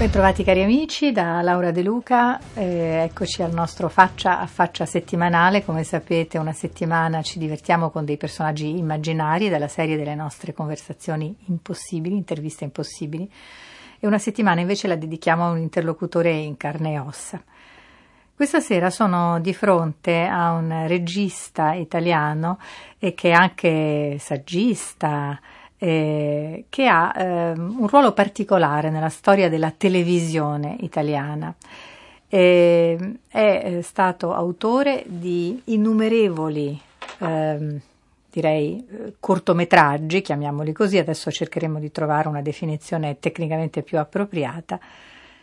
Bentrovati 0.00 0.44
cari 0.44 0.62
amici, 0.62 1.12
da 1.12 1.42
Laura 1.42 1.72
De 1.72 1.82
Luca, 1.82 2.40
eh, 2.54 3.02
eccoci 3.04 3.42
al 3.42 3.52
nostro 3.52 3.90
faccia 3.90 4.40
a 4.40 4.46
faccia 4.46 4.86
settimanale, 4.86 5.62
come 5.62 5.84
sapete 5.84 6.38
una 6.38 6.54
settimana 6.54 7.20
ci 7.20 7.38
divertiamo 7.38 7.90
con 7.90 8.06
dei 8.06 8.16
personaggi 8.16 8.78
immaginari 8.78 9.50
dalla 9.50 9.68
serie 9.68 9.98
delle 9.98 10.14
nostre 10.14 10.54
conversazioni 10.54 11.36
impossibili, 11.48 12.16
interviste 12.16 12.64
impossibili, 12.64 13.30
e 14.00 14.06
una 14.06 14.16
settimana 14.16 14.62
invece 14.62 14.88
la 14.88 14.96
dedichiamo 14.96 15.44
a 15.44 15.50
un 15.50 15.58
interlocutore 15.58 16.32
in 16.32 16.56
carne 16.56 16.94
e 16.94 16.98
ossa. 16.98 17.44
Questa 18.34 18.60
sera 18.60 18.88
sono 18.88 19.38
di 19.38 19.52
fronte 19.52 20.22
a 20.22 20.52
un 20.52 20.86
regista 20.86 21.74
italiano 21.74 22.58
e 22.98 23.12
che 23.12 23.32
è 23.32 23.34
anche 23.34 24.16
saggista, 24.18 25.38
eh, 25.82 26.66
che 26.68 26.86
ha 26.86 27.12
eh, 27.16 27.52
un 27.52 27.88
ruolo 27.88 28.12
particolare 28.12 28.90
nella 28.90 29.08
storia 29.08 29.48
della 29.48 29.72
televisione 29.74 30.76
italiana. 30.80 31.54
Eh, 32.28 33.14
è 33.26 33.78
stato 33.80 34.34
autore 34.34 35.04
di 35.06 35.60
innumerevoli, 35.64 36.78
ehm, 37.20 37.80
direi, 38.30 38.86
cortometraggi, 39.18 40.20
chiamiamoli 40.20 40.72
così, 40.72 40.98
adesso 40.98 41.30
cercheremo 41.30 41.80
di 41.80 41.90
trovare 41.90 42.28
una 42.28 42.42
definizione 42.42 43.18
tecnicamente 43.18 43.82
più 43.82 43.98
appropriata, 43.98 44.78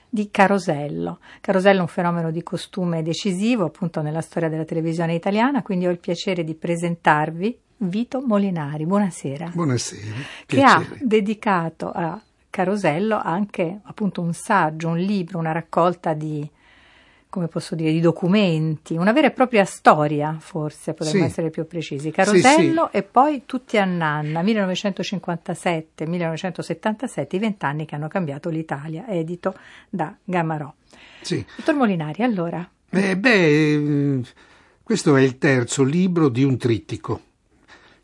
di 0.08 0.30
Carosello. 0.30 1.20
Carosello 1.42 1.80
è 1.80 1.82
un 1.82 1.88
fenomeno 1.88 2.32
di 2.32 2.44
costume 2.44 3.02
decisivo 3.02 3.66
appunto 3.66 4.02
nella 4.02 4.22
storia 4.22 4.50
della 4.50 4.66
televisione 4.66 5.16
italiana, 5.16 5.64
quindi 5.64 5.88
ho 5.88 5.92
il 5.92 6.00
piacere 6.00 6.44
di 6.44 6.54
presentarvi 6.54 7.60
Vito 7.78 8.22
Molinari. 8.22 8.86
Buonasera. 8.86 9.52
Buonasera. 9.54 10.16
Che 10.46 10.64
ha 10.64 10.86
dedicato 11.00 11.92
a 11.92 12.20
Carosello 12.50 13.20
anche 13.22 13.82
appunto 13.84 14.22
un 14.22 14.34
saggio, 14.34 14.88
un 14.88 14.98
libro, 14.98 15.38
una 15.38 15.52
raccolta 15.52 16.14
di 16.14 16.50
come 17.30 17.50
posso 17.50 17.76
dire, 17.76 17.92
di 17.92 18.00
documenti, 18.00 18.96
una 18.96 19.12
vera 19.12 19.28
e 19.28 19.32
propria 19.32 19.64
storia, 19.64 20.38
forse 20.40 20.94
potremmo 20.94 21.26
sì. 21.26 21.30
essere 21.30 21.52
più 21.52 21.68
precisi. 21.68 22.10
Carosello 22.10 22.86
sì, 22.86 22.92
sì. 22.92 22.98
e 22.98 23.04
poi 23.04 23.44
tutti 23.46 23.78
a 23.78 23.86
Nanna, 23.86 24.42
1957-1977, 24.42 27.36
i 27.36 27.40
vent'anni 27.40 27.86
che 27.86 27.94
hanno 27.94 28.08
cambiato 28.08 28.50
l'Italia, 28.50 29.08
edito 29.08 29.54
da 29.90 30.16
Gamarò. 30.24 30.74
Sì. 31.22 31.46
Dottor 31.58 31.76
Molinari, 31.76 32.24
allora. 32.24 32.68
Eh, 32.90 33.18
beh, 33.18 34.22
questo 34.82 35.16
è 35.16 35.22
il 35.22 35.38
terzo 35.38 35.84
libro 35.84 36.30
di 36.30 36.44
un 36.44 36.58
trittico. 36.58 37.22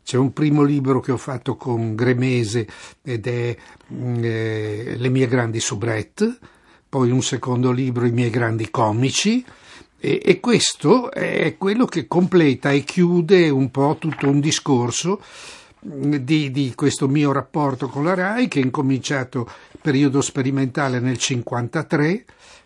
C'è 0.04 0.18
un 0.18 0.34
primo 0.34 0.62
libro 0.62 1.00
che 1.00 1.12
ho 1.12 1.16
fatto 1.16 1.56
con 1.56 1.94
Gremese 1.94 2.68
ed 3.02 3.26
è 3.26 3.56
mm, 3.92 4.20
eh, 4.22 4.94
Le 4.98 5.08
mie 5.08 5.26
grandi 5.26 5.60
soubrette, 5.60 6.38
poi 6.88 7.10
un 7.10 7.22
secondo 7.22 7.72
libro 7.72 8.04
I 8.04 8.12
miei 8.12 8.30
grandi 8.30 8.70
comici 8.70 9.44
e, 9.98 10.20
e 10.22 10.40
questo 10.40 11.10
è 11.10 11.56
quello 11.56 11.86
che 11.86 12.06
completa 12.06 12.70
e 12.70 12.84
chiude 12.84 13.48
un 13.48 13.70
po' 13.70 13.96
tutto 13.98 14.28
un 14.28 14.40
discorso 14.40 15.22
mm, 15.86 16.16
di, 16.16 16.50
di, 16.50 16.74
questo 16.74 17.08
mio 17.08 17.32
rapporto 17.32 17.88
con 17.88 18.04
la 18.04 18.12
RAI 18.12 18.46
che 18.46 18.60
è 18.60 18.62
incominciato 18.62 19.50
periodo 19.80 20.20
sperimentale 20.20 21.00
nel 21.00 21.18
1953 21.18 22.24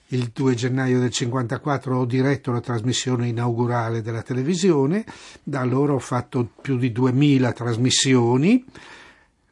il 0.08 0.30
2 0.32 0.54
gennaio 0.54 1.00
del 1.00 1.10
54 1.10 1.98
ho 1.98 2.04
diretto 2.04 2.50
la 2.50 2.60
trasmissione 2.60 3.28
inaugurale 3.28 4.00
della 4.00 4.22
televisione, 4.22 5.04
da 5.42 5.60
allora 5.60 5.92
ho 5.92 5.98
fatto 5.98 6.48
più 6.60 6.78
di 6.78 6.92
2000 6.92 7.52
trasmissioni. 7.52 8.64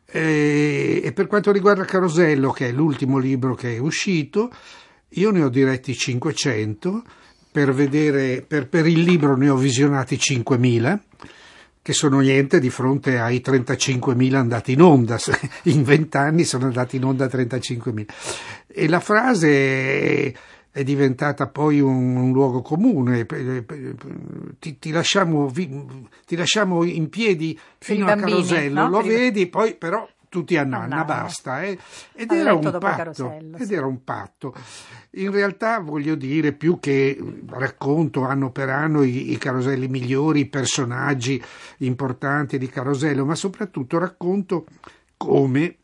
E, 0.06 1.00
e 1.04 1.12
per 1.12 1.26
quanto 1.26 1.52
riguarda 1.52 1.84
Carosello, 1.84 2.52
che 2.52 2.68
è 2.68 2.72
l'ultimo 2.72 3.18
libro 3.18 3.54
che 3.54 3.74
è 3.74 3.78
uscito, 3.78 4.50
io 5.10 5.30
ne 5.30 5.42
ho 5.42 5.48
diretti 5.48 5.94
500, 5.94 7.02
per, 7.52 7.72
vedere, 7.74 8.42
per, 8.46 8.68
per 8.68 8.86
il 8.86 9.00
libro 9.00 9.36
ne 9.36 9.48
ho 9.50 9.56
visionati 9.56 10.18
5000 10.18 11.02
che 11.86 11.92
sono 11.92 12.18
niente 12.18 12.58
di 12.58 12.68
fronte 12.68 13.20
ai 13.20 13.40
35.000 13.44 14.34
andati 14.34 14.72
in 14.72 14.82
onda, 14.82 15.20
in 15.70 15.84
vent'anni 15.84 16.42
sono 16.42 16.64
andati 16.64 16.96
in 16.96 17.04
onda 17.04 17.26
35.000. 17.26 18.06
E 18.66 18.88
la 18.88 18.98
frase 18.98 20.34
è 20.72 20.82
diventata 20.82 21.46
poi 21.46 21.78
un, 21.78 22.16
un 22.16 22.32
luogo 22.32 22.60
comune, 22.60 23.24
ti, 24.58 24.80
ti, 24.80 24.90
lasciamo, 24.90 25.48
ti, 25.52 26.34
lasciamo, 26.34 26.82
in 26.82 27.08
piedi 27.08 27.56
fino 27.78 28.08
a 28.08 28.16
Carosello, 28.16 28.80
no? 28.80 28.88
lo 28.88 29.02
vedi, 29.02 29.46
poi 29.46 29.76
però 29.76 30.08
tutti 30.28 30.56
a 30.56 30.64
nanna, 30.64 31.04
basta. 31.04 31.62
Eh? 31.62 31.78
Ed, 32.12 32.30
era 32.30 32.56
patto, 32.78 33.32
ed, 33.32 33.70
era 33.70 33.86
un 33.86 34.02
patto, 34.04 34.54
In 35.12 35.30
realtà 35.30 35.78
voglio 35.80 36.14
dire, 36.14 36.52
più 36.52 36.78
che 36.80 37.18
racconto 37.48 38.22
anno 38.24 38.50
per 38.50 38.68
anno 38.68 39.02
i, 39.02 39.32
i 39.32 39.38
caroselli 39.38 39.88
migliori, 39.88 40.40
i 40.40 40.46
personaggi 40.46 41.42
importanti 41.78 42.58
di 42.58 42.68
Carosello, 42.68 43.24
ma 43.24 43.34
soprattutto 43.34 43.98
racconto 43.98 44.66
come 45.16 45.76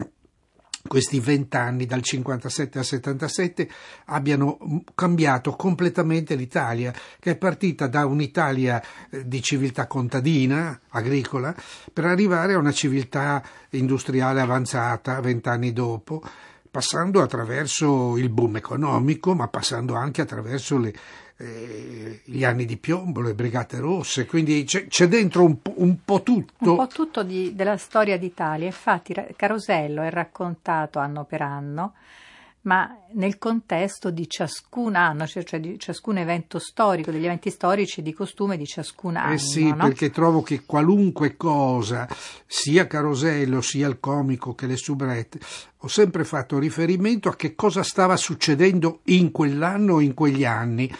questi 0.87 1.20
vent'anni 1.20 1.87
dal 1.87 2.03
57 2.03 2.78
al 2.78 2.84
77 2.84 3.69
abbiano 4.06 4.59
cambiato 4.94 5.53
completamente 5.53 6.34
l'Italia, 6.34 6.93
che 7.19 7.32
è 7.32 7.37
partita 7.37 7.87
da 7.87 8.04
un'Italia 8.06 8.82
eh, 9.10 9.26
di 9.26 9.42
civiltà 9.42 9.87
contadina, 9.87 10.81
agricola, 10.91 11.54
per 11.92 12.04
arrivare 12.04 12.54
a 12.54 12.59
una 12.59 12.72
civiltà 12.72 13.42
industriale 13.71 14.41
avanzata 14.41 15.21
vent'anni 15.21 15.72
dopo 15.72 16.22
passando 16.72 17.21
attraverso 17.21 18.16
il 18.16 18.31
boom 18.31 18.56
economico, 18.56 19.34
ma 19.34 19.47
passando 19.48 19.92
anche 19.94 20.22
attraverso 20.22 20.78
le, 20.78 20.94
eh, 21.42 22.20
gli 22.25 22.44
anni 22.44 22.64
di 22.64 22.76
piombo, 22.76 23.20
le 23.20 23.34
brigate 23.34 23.78
rosse, 23.80 24.26
quindi 24.26 24.62
c'è, 24.62 24.86
c'è 24.86 25.08
dentro 25.08 25.44
un, 25.44 25.56
un, 25.75 25.97
po' 26.04 26.22
tutto. 26.22 26.70
Un 26.70 26.76
po' 26.76 26.86
tutto 26.86 27.25
di, 27.25 27.54
della 27.54 27.76
storia 27.76 28.16
d'Italia. 28.16 28.66
Infatti, 28.66 29.12
Carosello 29.34 30.03
è 30.03 30.10
raccontato 30.10 31.00
anno 31.00 31.25
per 31.25 31.42
anno 31.42 31.94
ma 32.62 32.97
nel 33.14 33.38
contesto 33.38 34.10
di 34.10 34.28
ciascun 34.28 34.94
anno, 34.94 35.26
cioè, 35.26 35.42
cioè, 35.42 35.58
di 35.58 35.78
ciascun 35.78 36.19
evento 36.19 36.58
storico, 36.60 37.10
degli 37.10 37.25
eventi 37.25 37.50
storici 37.50 38.03
di 38.03 38.12
costume 38.12 38.56
di 38.56 38.66
ciascun 38.66 39.16
anno. 39.16 39.34
Eh 39.34 39.38
sì, 39.38 39.69
no? 39.69 39.76
perché 39.76 40.10
trovo 40.10 40.42
che 40.42 40.62
qualunque 40.64 41.36
cosa, 41.36 42.09
sia 42.47 42.86
Carosello, 42.86 43.60
sia 43.60 43.88
il 43.88 43.98
comico 43.98 44.54
che 44.54 44.66
le 44.66 44.76
soubrette, 44.76 45.41
ho 45.78 45.88
sempre 45.88 46.22
fatto 46.24 46.59
riferimento 46.59 47.28
a 47.28 47.34
che 47.34 47.56
cosa 47.56 47.82
stava 47.82 48.16
succedendo 48.16 49.00
in 49.06 49.32
quell'anno 49.32 49.94
o 49.94 50.00
in 50.00 50.14
quegli 50.14 50.44
anni, 50.44 50.92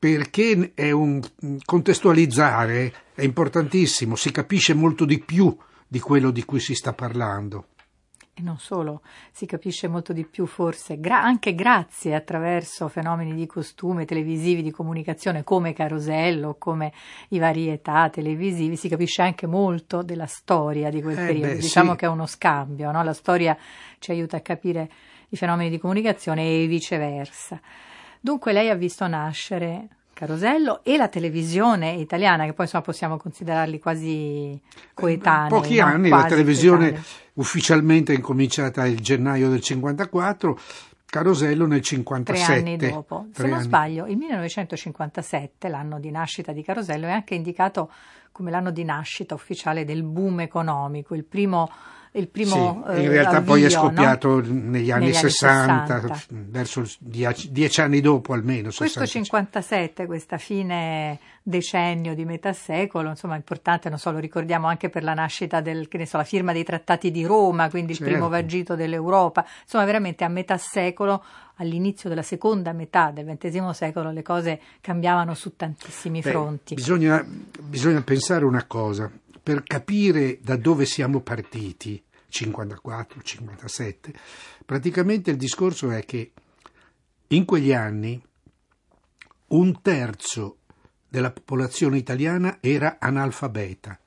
perché 0.00 0.72
è 0.74 0.90
un 0.90 1.20
contestualizzare 1.64 2.92
è 3.14 3.22
importantissimo, 3.22 4.16
si 4.16 4.32
capisce 4.32 4.72
molto 4.74 5.04
di 5.04 5.20
più 5.20 5.54
di 5.86 6.00
quello 6.00 6.30
di 6.30 6.44
cui 6.44 6.58
si 6.58 6.74
sta 6.74 6.94
parlando 6.94 7.66
e 8.32 8.42
non 8.42 8.58
solo, 8.58 9.02
si 9.30 9.44
capisce 9.44 9.86
molto 9.86 10.12
di 10.12 10.24
più 10.24 10.46
forse, 10.46 10.98
gra- 10.98 11.22
anche 11.22 11.54
grazie 11.54 12.14
attraverso 12.14 12.88
fenomeni 12.88 13.34
di 13.34 13.46
costume 13.46 14.06
televisivi, 14.06 14.62
di 14.62 14.70
comunicazione 14.70 15.44
come 15.44 15.72
Carosello, 15.72 16.56
come 16.58 16.92
i 17.28 17.38
varietà 17.38 18.08
televisivi, 18.08 18.76
si 18.76 18.88
capisce 18.88 19.22
anche 19.22 19.46
molto 19.46 20.02
della 20.02 20.26
storia 20.26 20.90
di 20.90 21.02
quel 21.02 21.18
eh 21.18 21.26
periodo. 21.26 21.54
Beh, 21.54 21.60
diciamo 21.60 21.92
sì. 21.92 21.96
che 21.98 22.06
è 22.06 22.08
uno 22.08 22.26
scambio, 22.26 22.90
no? 22.90 23.02
la 23.02 23.12
storia 23.12 23.56
ci 23.98 24.10
aiuta 24.10 24.38
a 24.38 24.40
capire 24.40 24.90
i 25.28 25.36
fenomeni 25.36 25.68
di 25.68 25.78
comunicazione 25.78 26.42
e 26.42 26.66
viceversa. 26.66 27.60
Dunque 28.20 28.52
lei 28.52 28.68
ha 28.68 28.74
visto 28.74 29.06
nascere 29.06 29.88
Carosello 30.12 30.80
e 30.84 30.98
la 30.98 31.08
televisione 31.08 31.92
italiana, 31.92 32.44
che 32.44 32.52
poi 32.52 32.66
insomma 32.66 32.84
possiamo 32.84 33.16
considerarli 33.16 33.78
quasi 33.78 34.60
coetanei. 34.92 35.48
Pochi 35.48 35.78
no? 35.78 35.86
anni, 35.86 36.08
quasi 36.10 36.22
la 36.24 36.28
televisione 36.28 36.78
coetanei. 36.90 37.08
ufficialmente 37.34 38.12
è 38.12 38.16
incominciata 38.16 38.86
il 38.86 39.00
gennaio 39.00 39.48
del 39.48 39.62
54, 39.62 40.58
Carosello 41.06 41.66
nel 41.66 41.80
57. 41.80 42.46
Tre 42.46 42.58
anni 42.58 42.76
dopo. 42.76 43.28
Se 43.32 43.42
non 43.44 43.54
anni. 43.54 43.62
sbaglio, 43.62 44.06
il 44.06 44.18
1957, 44.18 45.68
l'anno 45.68 45.98
di 45.98 46.10
nascita 46.10 46.52
di 46.52 46.62
Carosello, 46.62 47.06
è 47.06 47.12
anche 47.12 47.34
indicato 47.34 47.90
come 48.30 48.50
l'anno 48.50 48.70
di 48.70 48.84
nascita 48.84 49.34
ufficiale 49.34 49.86
del 49.86 50.02
boom 50.02 50.40
economico, 50.40 51.14
il 51.14 51.24
primo 51.24 51.70
il 52.12 52.28
primo 52.28 52.82
sì, 52.86 53.00
in 53.00 53.06
eh, 53.06 53.08
realtà 53.08 53.36
avvio, 53.36 53.52
poi 53.52 53.62
è 53.62 53.70
scoppiato 53.70 54.40
no? 54.40 54.46
negli 54.48 54.90
anni, 54.90 55.06
negli 55.06 55.14
60, 55.14 55.94
anni 55.94 56.08
60, 56.08 56.26
verso 56.48 56.82
dieci, 56.98 57.52
dieci, 57.52 57.80
anni 57.80 58.00
dopo 58.00 58.32
almeno. 58.32 58.70
Questo 58.74 59.06
57, 59.06 60.06
questa 60.06 60.36
fine 60.36 61.18
decennio 61.42 62.14
di 62.14 62.24
metà 62.24 62.52
secolo, 62.52 63.10
insomma 63.10 63.36
importante, 63.36 63.88
non 63.88 63.98
so, 63.98 64.10
lo 64.10 64.18
ricordiamo 64.18 64.66
anche 64.66 64.88
per 64.88 65.04
la 65.04 65.14
nascita 65.14 65.60
del, 65.60 65.86
che 65.86 65.98
ne 65.98 66.06
so, 66.06 66.16
la 66.16 66.24
firma 66.24 66.52
dei 66.52 66.64
trattati 66.64 67.12
di 67.12 67.24
Roma, 67.24 67.70
quindi 67.70 67.94
certo. 67.94 68.08
il 68.08 68.16
primo 68.16 68.28
certo. 68.28 68.42
vagito 68.42 68.74
dell'Europa, 68.74 69.46
insomma 69.62 69.84
veramente 69.84 70.24
a 70.24 70.28
metà 70.28 70.58
secolo 70.58 71.22
all'inizio 71.56 72.08
della 72.08 72.22
seconda 72.22 72.72
metà 72.72 73.10
del 73.10 73.36
XX 73.38 73.68
secolo 73.70 74.10
le 74.10 74.22
cose 74.22 74.60
cambiavano 74.80 75.34
su 75.34 75.54
tantissimi 75.56 76.20
Beh, 76.20 76.30
fronti. 76.30 76.74
Bisogna, 76.74 77.24
bisogna 77.60 78.02
pensare 78.02 78.44
una 78.44 78.64
cosa, 78.64 79.10
per 79.42 79.62
capire 79.62 80.38
da 80.40 80.56
dove 80.56 80.86
siamo 80.86 81.20
partiti, 81.20 82.02
54, 82.28 83.22
57, 83.22 84.12
praticamente 84.64 85.30
il 85.30 85.36
discorso 85.36 85.90
è 85.90 86.04
che 86.04 86.32
in 87.28 87.44
quegli 87.44 87.72
anni 87.72 88.22
un 89.48 89.80
terzo 89.82 90.58
della 91.08 91.32
popolazione 91.32 91.98
italiana 91.98 92.58
era 92.60 92.98
analfabeta, 93.00 93.98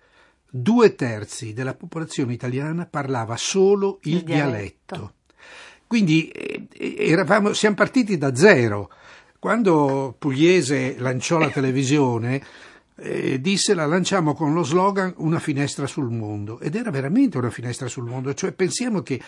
due 0.50 0.96
terzi 0.96 1.54
della 1.54 1.74
popolazione 1.74 2.34
italiana 2.34 2.86
parlava 2.86 3.36
solo 3.38 4.00
il, 4.04 4.18
il 4.18 4.24
dialetto. 4.24 4.96
dialetto. 4.96 5.14
Quindi 5.88 6.28
eh, 6.30 6.68
eravamo, 6.98 7.54
siamo 7.54 7.76
partiti 7.76 8.18
da 8.18 8.36
zero. 8.36 8.90
Quando 9.38 10.16
Pugliese 10.18 10.96
lanciò 10.98 11.38
la 11.38 11.50
televisione, 11.52 12.42
eh, 12.98 13.42
disse 13.42 13.74
la 13.74 13.86
lanciamo 13.86 14.34
con 14.34 14.54
lo 14.54 14.64
slogan 14.64 15.14
una 15.18 15.40
finestra 15.40 15.88
sul 15.88 16.10
mondo 16.10 16.60
ed 16.60 16.76
era 16.76 16.92
veramente 16.92 17.38
una 17.38 17.50
finestra 17.50 17.88
sul 17.88 18.06
mondo, 18.06 18.34
cioè 18.34 18.52
pensiamo 18.52 19.02
che 19.02 19.22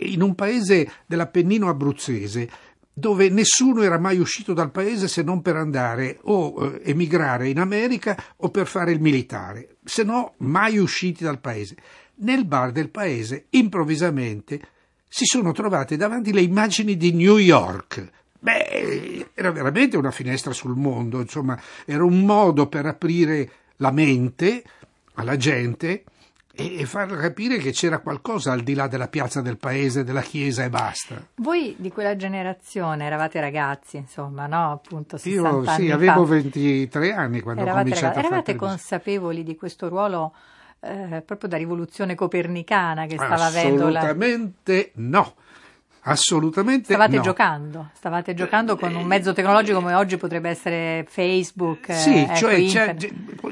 in 0.00 0.22
un 0.22 0.34
paese 0.34 0.90
dell'Appennino 1.06 1.68
abruzzese 1.68 2.48
dove 2.92 3.28
nessuno 3.28 3.82
era 3.82 3.98
mai 3.98 4.18
uscito 4.18 4.52
dal 4.52 4.72
paese 4.72 5.06
se 5.06 5.22
non 5.22 5.40
per 5.40 5.56
andare 5.56 6.18
o 6.22 6.54
eh, 6.64 6.90
emigrare 6.90 7.48
in 7.48 7.60
America 7.60 8.16
o 8.36 8.50
per 8.50 8.66
fare 8.66 8.90
il 8.90 9.00
militare, 9.00 9.76
se 9.84 10.02
no 10.02 10.34
mai 10.38 10.78
usciti 10.78 11.22
dal 11.22 11.40
paese. 11.40 11.76
Nel 12.16 12.44
bar 12.44 12.72
del 12.72 12.90
paese 12.90 13.46
improvvisamente 13.50 14.60
si 15.06 15.24
sono 15.24 15.52
trovate 15.52 15.96
davanti 15.96 16.32
le 16.32 16.40
immagini 16.40 16.96
di 16.96 17.12
New 17.12 17.38
York, 17.38 18.10
Beh, 18.40 19.30
era 19.34 19.50
veramente 19.50 19.96
una 19.96 20.10
finestra 20.10 20.52
sul 20.52 20.76
mondo, 20.76 21.20
insomma, 21.20 21.60
era 21.84 22.04
un 22.04 22.20
modo 22.20 22.68
per 22.68 22.86
aprire 22.86 23.50
la 23.76 23.90
mente 23.90 24.62
alla 25.14 25.36
gente 25.36 26.04
e, 26.60 26.84
far 26.86 27.08
capire 27.16 27.58
che 27.58 27.70
c'era 27.70 27.98
qualcosa 27.98 28.50
al 28.50 28.62
di 28.62 28.74
là 28.74 28.88
della 28.88 29.06
piazza 29.06 29.40
del 29.40 29.58
paese, 29.58 30.02
della 30.02 30.22
chiesa 30.22 30.64
e 30.64 30.70
basta. 30.70 31.24
Voi 31.36 31.76
di 31.78 31.90
quella 31.90 32.16
generazione 32.16 33.04
eravate 33.04 33.40
ragazzi, 33.40 33.96
insomma, 33.96 34.46
no? 34.46 34.72
Appunto, 34.72 35.16
60 35.16 35.48
Io 35.48 35.62
sì, 35.62 35.88
fa. 35.88 35.94
avevo 35.94 36.24
23 36.24 37.12
anni 37.12 37.40
quando 37.40 37.62
eravate 37.62 37.80
ho 37.80 37.84
cominciato 37.84 38.14
ragazzi. 38.14 38.26
a 38.26 38.28
Eravate 38.28 38.56
consapevoli 38.56 39.44
di 39.44 39.54
questo 39.54 39.88
ruolo 39.88 40.34
eh, 40.80 41.22
proprio 41.24 41.48
da 41.48 41.56
rivoluzione 41.56 42.14
copernicana 42.14 43.06
che 43.06 43.14
stava 43.14 43.46
avendo 43.46 43.88
la... 43.88 44.00
Assolutamente 44.00 44.90
no. 44.94 45.34
Assolutamente 46.08 46.84
Stavate 46.84 47.16
no. 47.16 47.22
giocando, 47.22 47.90
stavate 47.94 48.34
giocando 48.34 48.76
con 48.76 48.94
un 48.94 49.06
mezzo 49.06 49.32
tecnologico 49.32 49.78
come 49.78 49.94
oggi 49.94 50.16
potrebbe 50.16 50.48
essere 50.48 51.04
Facebook. 51.08 51.92
Sì, 51.92 52.24
eh, 52.24 52.34
cioè 52.36 52.54
ecco, 52.54 53.50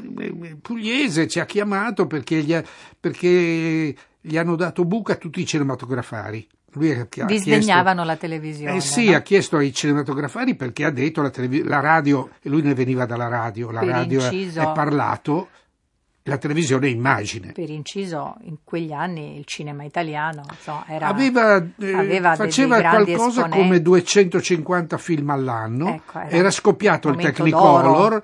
Pugliese 0.61 1.27
ci 1.27 1.39
ha 1.39 1.45
chiamato 1.45 2.07
perché 2.07 2.41
gli, 2.41 2.53
ha, 2.53 2.63
perché 2.99 3.95
gli 4.19 4.37
hanno 4.37 4.55
dato 4.55 4.85
buca 4.85 5.13
a 5.13 5.15
tutti 5.15 5.41
i 5.41 5.45
cinematografari. 5.45 6.47
Lui 6.73 6.91
ha, 6.91 7.01
ha 7.01 7.25
Disdegnavano 7.25 8.03
chiesto, 8.03 8.03
la 8.03 8.15
televisione. 8.17 8.75
Eh 8.75 8.81
sì, 8.81 9.09
no? 9.09 9.15
ha 9.15 9.21
chiesto 9.21 9.57
ai 9.57 9.73
cinematografari 9.73 10.55
perché 10.55 10.85
ha 10.85 10.91
detto 10.91 11.21
la, 11.21 11.29
televis- 11.29 11.65
la 11.65 11.79
radio, 11.79 12.29
e 12.41 12.49
lui 12.49 12.61
ne 12.61 12.73
veniva 12.73 13.05
dalla 13.05 13.27
radio, 13.27 13.71
la 13.71 13.79
per 13.79 13.89
radio 13.89 14.21
inciso, 14.21 14.61
è 14.61 14.71
parlato 14.73 15.47
la 16.27 16.37
televisione 16.37 16.89
immagine. 16.89 17.53
Per 17.53 17.69
inciso, 17.69 18.35
in 18.41 18.57
quegli 18.63 18.91
anni 18.91 19.37
il 19.37 19.45
cinema 19.45 19.83
italiano 19.83 20.43
so, 20.59 20.83
era, 20.87 21.07
aveva, 21.07 21.57
eh, 21.79 21.93
aveva 21.93 22.35
faceva 22.35 22.79
qualcosa 22.79 23.41
esponenti. 23.41 23.57
come 23.57 23.81
250 23.81 24.97
film 24.97 25.29
all'anno, 25.29 25.95
ecco, 25.95 26.19
era, 26.19 26.29
era, 26.29 26.51
scoppiato 26.51 27.09
il 27.09 27.17
Technicolor. 27.17 28.23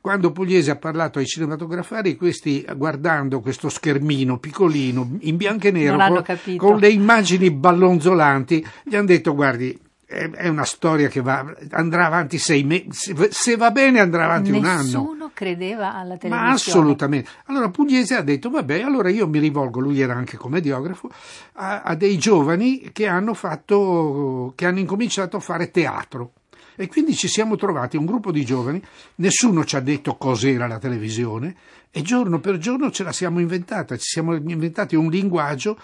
Quando 0.00 0.32
Pugliese 0.32 0.70
ha 0.70 0.76
parlato 0.76 1.18
ai 1.18 1.26
cinematografari, 1.26 2.16
questi 2.16 2.64
guardando 2.74 3.40
questo 3.40 3.68
schermino 3.68 4.38
piccolino 4.38 5.18
in 5.20 5.36
bianco 5.36 5.66
e 5.66 5.72
nero 5.72 5.98
con, 5.98 6.56
con 6.56 6.78
le 6.78 6.88
immagini 6.88 7.50
ballonzolanti, 7.50 8.66
gli 8.84 8.96
hanno 8.96 9.06
detto: 9.06 9.34
Guardi, 9.34 9.78
è 10.10 10.48
una 10.48 10.64
storia 10.64 11.06
che 11.06 11.20
va, 11.20 11.54
andrà 11.70 12.06
avanti 12.06 12.36
sei 12.36 12.64
mesi, 12.64 13.14
se 13.30 13.56
va 13.56 13.70
bene 13.70 14.00
andrà 14.00 14.24
avanti 14.24 14.50
Nessuno 14.50 14.68
un 14.68 14.74
anno. 14.74 14.84
Nessuno 14.84 15.30
credeva 15.32 15.94
alla 15.94 16.16
televisione. 16.16 16.48
Ma 16.48 16.50
assolutamente. 16.50 17.30
Allora 17.44 17.70
Pugliese 17.70 18.16
ha 18.16 18.22
detto, 18.22 18.50
vabbè, 18.50 18.82
allora 18.82 19.08
io 19.08 19.28
mi 19.28 19.38
rivolgo, 19.38 19.78
lui 19.78 20.00
era 20.00 20.14
anche 20.14 20.36
commediografo, 20.36 21.08
a, 21.54 21.82
a 21.82 21.94
dei 21.94 22.18
giovani 22.18 22.90
che 22.92 23.06
hanno, 23.06 23.34
fatto, 23.34 24.52
che 24.56 24.66
hanno 24.66 24.80
incominciato 24.80 25.36
a 25.36 25.40
fare 25.40 25.70
teatro. 25.70 26.32
E 26.74 26.88
quindi 26.88 27.14
ci 27.14 27.28
siamo 27.28 27.56
trovati 27.56 27.96
un 27.96 28.06
gruppo 28.06 28.32
di 28.32 28.44
giovani, 28.44 28.82
nessuno 29.16 29.64
ci 29.64 29.76
ha 29.76 29.80
detto 29.80 30.16
cos'era 30.16 30.66
la 30.66 30.78
televisione 30.78 31.54
e 31.90 32.02
giorno 32.02 32.40
per 32.40 32.56
giorno 32.56 32.90
ce 32.90 33.02
la 33.02 33.12
siamo 33.12 33.38
inventata, 33.38 33.96
ci 33.96 34.06
siamo 34.06 34.34
inventati 34.34 34.96
un 34.96 35.10
linguaggio 35.10 35.78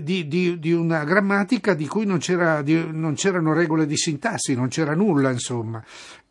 di, 0.00 0.26
di, 0.26 0.58
di, 0.58 0.72
una 0.72 1.04
grammatica 1.04 1.74
di 1.74 1.86
cui 1.86 2.06
non, 2.06 2.18
c'era, 2.18 2.62
di, 2.62 2.90
non 2.92 3.14
c'erano 3.14 3.52
regole 3.52 3.86
di 3.86 3.96
sintassi, 3.96 4.54
non 4.54 4.68
c'era 4.68 4.94
nulla, 4.94 5.30
insomma. 5.30 5.82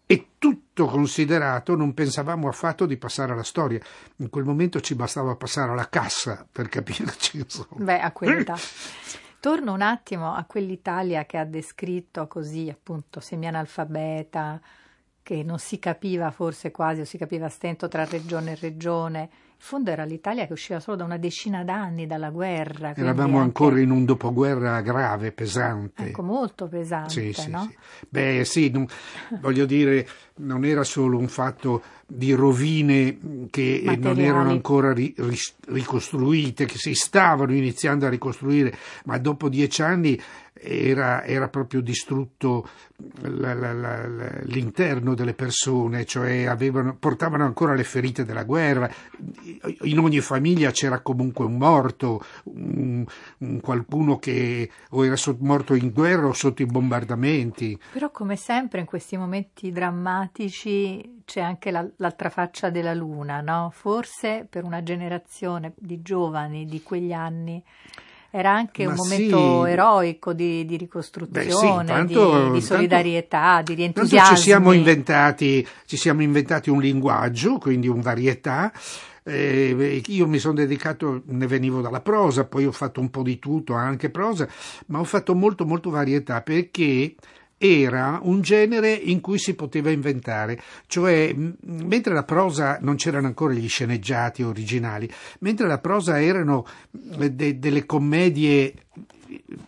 E 0.07 0.27
tutto 0.38 0.86
considerato 0.86 1.75
non 1.75 1.94
pensavamo 1.94 2.47
affatto 2.47 2.86
di 2.86 2.97
passare 2.97 3.31
alla 3.31 3.44
storia. 3.44 3.80
In 4.18 4.30
quel 4.30 4.44
momento 4.44 4.80
ci 4.80 4.94
bastava 4.94 5.36
passare 5.36 5.71
alla 5.71 5.89
cassa 5.89 6.45
per 6.50 6.69
capirci. 6.69 7.38
Insomma. 7.38 7.83
Beh, 7.83 8.00
a 8.00 8.12
quell'età. 8.12 8.56
Torno 9.39 9.74
un 9.74 9.81
attimo 9.81 10.33
a 10.33 10.44
quell'Italia 10.45 11.25
che 11.25 11.38
ha 11.38 11.45
descritto 11.45 12.27
così, 12.27 12.69
appunto, 12.69 13.19
semi-analfabeta, 13.19 14.59
che 15.21 15.44
non 15.44 15.59
si 15.59 15.80
capiva 15.80 16.31
forse 16.31 16.71
quasi 16.71 17.01
o 17.01 17.06
si 17.06 17.18
capiva 17.18 17.47
a 17.47 17.50
stento 17.50 17.88
tra 17.88 18.06
regione 18.06 18.51
e 18.51 18.57
regione. 18.59 19.30
In 19.57 19.72
fondo 19.72 19.90
era 19.90 20.04
l'Italia 20.04 20.46
che 20.46 20.54
usciva 20.54 20.80
solo 20.80 20.98
da 20.98 21.06
una 21.06 21.18
decina 21.18 21.63
d'anni 21.63 22.06
dalla 22.06 22.30
guerra. 22.30 22.94
Eravamo 22.94 23.38
anche... 23.38 23.46
ancora 23.46 23.80
in 23.80 23.90
un 23.90 24.06
dopoguerra 24.06 24.81
grave, 24.81 25.31
pesante. 25.31 26.07
Ecco, 26.07 26.22
molto 26.22 26.68
pesante, 26.68 27.10
sì, 27.10 27.34
sì, 27.34 27.50
no? 27.50 27.68
sì. 27.69 27.78
Beh, 28.10 28.44
sì, 28.46 28.69
non, 28.69 28.86
voglio 29.40 29.66
dire, 29.66 30.07
non 30.36 30.66
era 30.66 30.84
solo 30.84 31.18
un 31.18 31.30
fatto 31.30 31.81
di 32.06 32.33
rovine 32.33 33.18
che 33.50 33.81
Materiali. 33.83 34.02
non 34.02 34.19
erano 34.19 34.50
ancora 34.52 34.94
ri, 34.94 35.14
ri, 35.18 35.38
ricostruite, 35.68 36.66
che 36.66 36.78
si 36.78 36.94
stavano 36.94 37.54
iniziando 37.54 38.06
a 38.06 38.09
ricostruire, 38.09 38.78
ma 39.06 39.18
dopo 39.18 39.50
dieci 39.50 39.81
anni 39.81 40.21
era, 40.57 41.24
era 41.24 41.50
proprio 41.50 41.81
distrutto 41.81 42.68
la, 43.21 43.54
la, 43.54 43.74
la, 43.74 44.07
l'interno 44.44 45.14
delle 45.14 45.33
persone, 45.33 46.06
cioè 46.06 46.45
avevano, 46.45 46.95
portavano 46.95 47.44
ancora 47.44 47.74
le 47.74 47.83
ferite 47.83 48.24
della 48.24 48.44
guerra. 48.44 48.90
In 49.81 50.00
ogni 50.00 50.21
famiglia 50.21 50.71
c'era 50.71 51.00
comunque 51.02 51.45
un 51.45 51.57
morto, 51.57 52.24
un, 52.44 53.06
un 53.40 53.59
qualcuno 53.59 54.18
che 54.18 54.69
o 54.92 55.06
era 55.06 55.16
morto 55.40 55.74
in 55.76 55.92
guerra 55.92 56.28
o 56.28 56.33
sotto 56.33 56.62
i 56.62 56.66
bombardamenti. 56.66 57.78
Però 57.92 58.09
come 58.12 58.38
sempre 58.38 58.80
in 58.80 58.85
questi 58.85 59.18
momenti 59.18 59.71
drammatici 59.71 61.21
c'è 61.26 61.42
anche 61.42 61.71
l'altra 61.71 62.30
faccia 62.30 62.69
della 62.69 62.94
luna, 62.94 63.42
no? 63.42 63.71
Forse 63.74 64.47
per 64.50 64.64
una 64.64 64.83
generazione 64.83 65.74
di 65.76 66.02
giovani 66.02 66.66
di 66.66 66.81
quegli 66.81 67.12
anni 67.12 67.62
era 68.35 68.51
anche 68.51 68.83
Ma 68.83 68.89
un 68.89 68.97
momento 68.97 69.63
sì. 69.63 69.71
eroico 69.71 70.33
di, 70.33 70.65
di 70.65 70.75
ricostruzione, 70.75 71.45
Beh, 71.45 71.51
sì, 71.51 71.85
tanto, 71.85 72.47
di, 72.47 72.51
di, 72.51 72.61
solidarietà, 72.61 73.39
tanto, 73.39 73.71
di 73.71 73.77
rientusiasmo. 73.77 74.35
Ci 74.35 74.42
siamo, 74.42 74.71
inventati, 74.73 75.65
ci 75.85 75.95
siamo 75.95 76.21
inventati 76.21 76.69
un 76.69 76.81
linguaggio, 76.81 77.57
quindi 77.59 77.87
un 77.87 78.01
varietà. 78.01 78.73
Eh, 79.23 80.04
io 80.06 80.27
mi 80.27 80.37
sono 80.37 80.56
dedicato, 80.56 81.21
ne 81.27 81.47
venivo 81.47 81.80
dalla 81.80 82.01
prosa, 82.01 82.44
poi 82.44 82.65
ho 82.65 82.73
fatto 82.73 82.99
un 82.99 83.09
po' 83.09 83.23
di 83.23 83.39
tutto, 83.39 83.73
anche 83.73 84.09
prosa, 84.09 84.45
ma 84.87 84.99
ho 84.99 85.06
fatto 85.06 85.33
molto 85.33 85.65
molto 85.65 85.89
varietà 85.89 86.42
perché 86.42 87.15
era 87.57 88.19
un 88.21 88.42
genere 88.42 88.92
in 88.92 89.21
cui 89.21 89.38
si 89.40 89.54
poteva 89.56 89.90
inventare, 89.90 90.62
cioè 90.88 91.33
mentre 91.35 92.14
la 92.14 92.24
prosa 92.24 92.78
non 92.81 92.95
c'erano 92.95 93.28
ancora 93.28 93.54
gli 93.54 93.68
sceneggiati 93.68 94.44
originali, 94.44 95.09
mentre 95.40 95.68
la 95.68 95.80
prosa 95.80 96.21
erano 96.21 96.66
de, 96.92 97.57
delle 97.57 97.85
commedie 97.85 98.74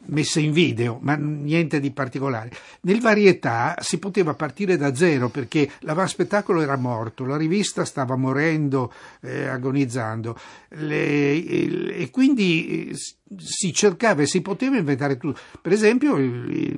messe 0.05 0.39
in 0.39 0.51
video, 0.51 0.99
ma 1.01 1.15
niente 1.15 1.79
di 1.79 1.91
particolare. 1.91 2.51
Nel 2.81 3.01
varietà 3.01 3.75
si 3.79 3.97
poteva 3.99 4.33
partire 4.33 4.77
da 4.77 4.93
zero 4.95 5.29
perché 5.29 5.69
l'avanspettacolo 5.79 6.61
era 6.61 6.77
morto, 6.77 7.25
la 7.25 7.37
rivista 7.37 7.85
stava 7.85 8.15
morendo, 8.15 8.91
eh, 9.21 9.47
agonizzando 9.47 10.37
le, 10.69 11.43
e 11.43 12.09
quindi 12.11 12.89
eh, 12.89 12.95
si 13.37 13.73
cercava 13.73 14.21
e 14.21 14.27
si 14.27 14.41
poteva 14.41 14.77
inventare 14.77 15.17
tutto. 15.17 15.39
Per 15.61 15.71
esempio, 15.71 16.15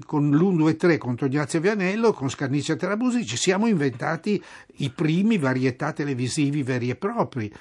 con 0.06 0.30
l'1, 0.30 0.56
2, 0.58 0.76
3 0.76 0.98
contro 0.98 1.28
Ignazio 1.28 1.60
Vianello, 1.60 2.14
con 2.14 2.30
Scarnicia 2.30 2.76
Terabusi, 2.76 3.26
ci 3.26 3.38
siamo 3.38 3.68
inventati 3.68 4.42
i 4.78 4.90
primi 4.90 5.38
varietà 5.38 5.94
televisivi 5.94 6.64
veri 6.64 6.90
e 6.90 6.96
propri. 6.96 7.52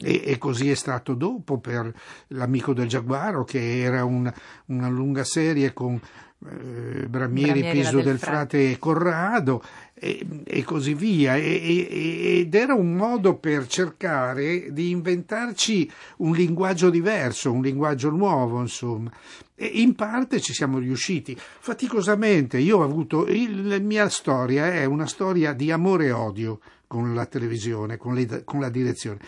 E, 0.00 0.22
e, 0.24 0.38
così 0.38 0.70
è 0.70 0.74
stato 0.74 1.14
dopo 1.14 1.58
per 1.58 1.92
L'amico 2.28 2.72
del 2.72 2.88
Giaguaro, 2.88 3.44
che 3.44 3.80
era 3.80 4.04
un, 4.04 4.32
una 4.66 4.88
lunga 4.88 5.24
serie 5.24 5.72
con 5.72 6.00
eh, 6.48 7.06
Bramieri, 7.06 7.60
Bramieri 7.60 7.70
Piso 7.70 7.96
del, 7.96 8.04
del 8.04 8.18
Frate 8.18 8.70
e 8.70 8.78
Corrado 8.78 9.62
e, 9.94 10.26
e 10.44 10.64
così 10.64 10.94
via. 10.94 11.36
E, 11.36 12.40
ed 12.40 12.54
era 12.54 12.74
un 12.74 12.94
modo 12.94 13.36
per 13.36 13.66
cercare 13.66 14.72
di 14.72 14.90
inventarci 14.90 15.90
un 16.18 16.32
linguaggio 16.32 16.90
diverso, 16.90 17.52
un 17.52 17.62
linguaggio 17.62 18.10
nuovo, 18.10 18.60
insomma. 18.60 19.12
E 19.54 19.66
in 19.66 19.94
parte 19.94 20.40
ci 20.40 20.52
siamo 20.52 20.78
riusciti, 20.78 21.36
faticosamente. 21.38 22.58
Io 22.58 22.78
ho 22.78 22.82
avuto. 22.82 23.26
Il, 23.28 23.68
la 23.68 23.78
mia 23.78 24.08
storia 24.08 24.72
è 24.72 24.84
una 24.84 25.06
storia 25.06 25.52
di 25.52 25.70
amore 25.70 26.06
e 26.06 26.12
odio 26.12 26.58
con 26.88 27.14
la 27.14 27.24
televisione, 27.26 27.96
con, 27.96 28.14
le, 28.14 28.42
con 28.44 28.60
la 28.60 28.68
direzione. 28.68 29.18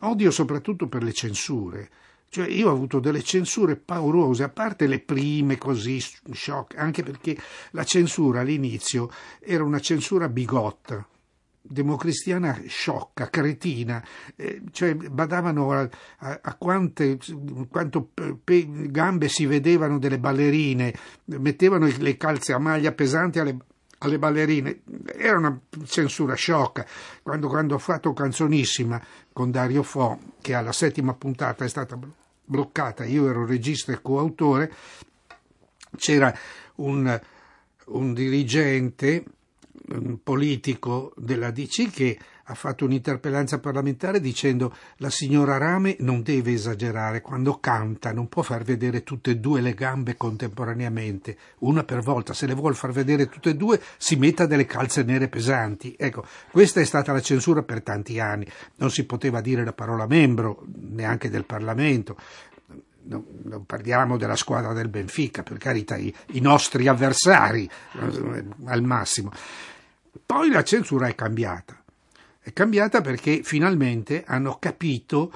Odio 0.00 0.30
soprattutto 0.30 0.88
per 0.88 1.02
le 1.02 1.12
censure. 1.12 1.90
Cioè 2.28 2.48
io 2.48 2.68
ho 2.68 2.72
avuto 2.72 2.98
delle 2.98 3.22
censure 3.22 3.76
paurose, 3.76 4.42
a 4.42 4.48
parte 4.48 4.86
le 4.86 4.98
prime 4.98 5.56
così, 5.58 6.00
shock, 6.32 6.76
anche 6.76 7.02
perché 7.02 7.36
la 7.70 7.84
censura 7.84 8.40
all'inizio 8.40 9.10
era 9.38 9.62
una 9.62 9.78
censura 9.78 10.28
bigotta, 10.28 11.06
democristiana 11.62 12.62
sciocca, 12.66 13.30
cretina, 13.30 14.04
eh, 14.34 14.62
cioè 14.72 14.94
badavano 14.94 15.72
a, 15.72 15.88
a, 16.18 16.40
a 16.42 16.54
quante 16.56 17.18
quanto 17.70 18.10
pe, 18.42 18.66
gambe 18.90 19.28
si 19.28 19.46
vedevano 19.46 19.98
delle 19.98 20.18
ballerine, 20.18 20.94
mettevano 21.24 21.86
le 21.86 22.16
calze 22.16 22.52
a 22.52 22.58
maglia 22.58 22.92
pesanti 22.92 23.38
alle 23.38 23.56
alle 23.98 24.18
ballerine. 24.18 24.80
Era 25.06 25.38
una 25.38 25.58
censura 25.84 26.34
sciocca. 26.34 26.86
Quando, 27.22 27.48
quando, 27.48 27.74
ho 27.74 27.78
fatto 27.78 28.12
Canzonissima 28.12 29.00
con 29.32 29.50
Dario 29.50 29.82
Fo, 29.82 30.18
che 30.40 30.54
alla 30.54 30.72
settima 30.72 31.14
puntata 31.14 31.64
è 31.64 31.68
stata 31.68 31.98
bloccata, 32.44 33.04
io 33.04 33.28
ero 33.28 33.44
regista 33.44 33.92
e 33.92 34.00
coautore, 34.00 34.72
c'era 35.96 36.36
un, 36.76 37.20
un 37.86 38.14
dirigente 38.14 39.24
politico 40.22 41.12
della 41.16 41.50
DC 41.50 41.90
che 41.90 42.18
ha 42.48 42.54
fatto 42.54 42.84
un'interpellanza 42.84 43.58
parlamentare 43.58 44.20
dicendo 44.20 44.74
la 44.98 45.10
signora 45.10 45.56
Rame 45.56 45.96
non 46.00 46.22
deve 46.22 46.52
esagerare, 46.52 47.20
quando 47.20 47.58
canta 47.58 48.12
non 48.12 48.28
può 48.28 48.42
far 48.42 48.62
vedere 48.62 49.02
tutte 49.02 49.32
e 49.32 49.36
due 49.38 49.60
le 49.60 49.74
gambe 49.74 50.16
contemporaneamente, 50.16 51.36
una 51.60 51.82
per 51.82 52.02
volta, 52.02 52.34
se 52.34 52.46
le 52.46 52.54
vuole 52.54 52.74
far 52.76 52.92
vedere 52.92 53.28
tutte 53.28 53.50
e 53.50 53.56
due 53.56 53.80
si 53.96 54.16
metta 54.16 54.46
delle 54.46 54.66
calze 54.66 55.02
nere 55.02 55.28
pesanti. 55.28 55.96
Ecco, 55.98 56.24
questa 56.52 56.80
è 56.80 56.84
stata 56.84 57.12
la 57.12 57.20
censura 57.20 57.62
per 57.62 57.82
tanti 57.82 58.20
anni, 58.20 58.46
non 58.76 58.90
si 58.90 59.04
poteva 59.04 59.40
dire 59.40 59.64
la 59.64 59.72
parola 59.72 60.06
membro 60.06 60.64
neanche 60.76 61.28
del 61.28 61.44
Parlamento, 61.44 62.16
non, 63.06 63.64
parliamo 63.64 64.16
della 64.16 64.36
squadra 64.36 64.72
del 64.72 64.88
Benfica, 64.88 65.42
per 65.42 65.58
carità, 65.58 65.96
i, 65.96 66.14
i 66.32 66.40
nostri 66.40 66.88
avversari 66.88 67.68
eh, 67.92 68.44
al 68.64 68.82
massimo. 68.82 69.32
Poi 70.24 70.50
la 70.50 70.62
censura 70.62 71.06
è 71.06 71.14
cambiata. 71.14 71.80
È 72.40 72.52
cambiata 72.52 73.00
perché 73.00 73.42
finalmente 73.42 74.24
hanno 74.26 74.56
capito 74.58 75.32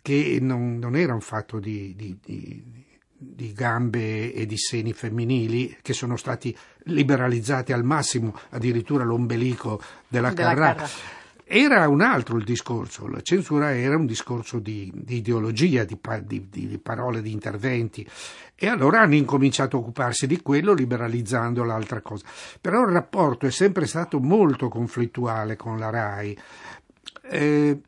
che 0.00 0.38
non, 0.40 0.78
non 0.78 0.96
era 0.96 1.12
un 1.12 1.20
fatto 1.20 1.58
di, 1.58 1.94
di, 1.96 2.18
di, 2.24 2.84
di, 3.08 3.52
gambe 3.52 4.32
e 4.32 4.46
di 4.46 4.56
seni 4.56 4.92
femminili 4.92 5.76
che 5.82 5.92
sono 5.92 6.16
stati 6.16 6.56
liberalizzati 6.84 7.72
al 7.72 7.84
massimo, 7.84 8.38
addirittura 8.50 9.04
l'ombelico 9.04 9.80
della, 10.08 10.30
della 10.30 10.54
Carrà. 10.54 10.74
Carrà 10.74 11.24
era 11.48 11.86
un 11.88 12.00
altro 12.00 12.38
il 12.38 12.44
discorso, 12.44 13.06
la 13.06 13.20
censura 13.20 13.72
era 13.72 13.94
un 13.94 14.04
discorso 14.04 14.58
di, 14.58 14.90
di 14.92 15.18
ideologia, 15.18 15.84
di, 15.84 15.96
di, 16.24 16.48
di, 16.50 16.78
parole, 16.78 17.22
di 17.22 17.30
interventi 17.30 18.04
e 18.56 18.66
allora 18.66 19.02
hanno 19.02 19.14
incominciato 19.14 19.76
a 19.76 19.80
occuparsi 19.80 20.26
di 20.26 20.42
quello 20.42 20.72
liberalizzando 20.72 21.62
l'altra 21.62 22.00
cosa. 22.00 22.26
Però 22.60 22.82
il 22.82 22.92
rapporto 22.92 23.46
è 23.46 23.52
sempre 23.52 23.86
stato 23.86 24.18
molto 24.18 24.68
conflittuale 24.68 25.54
con 25.54 25.78
la 25.78 25.90
RAI. 25.90 26.38
Eh, 27.30 27.80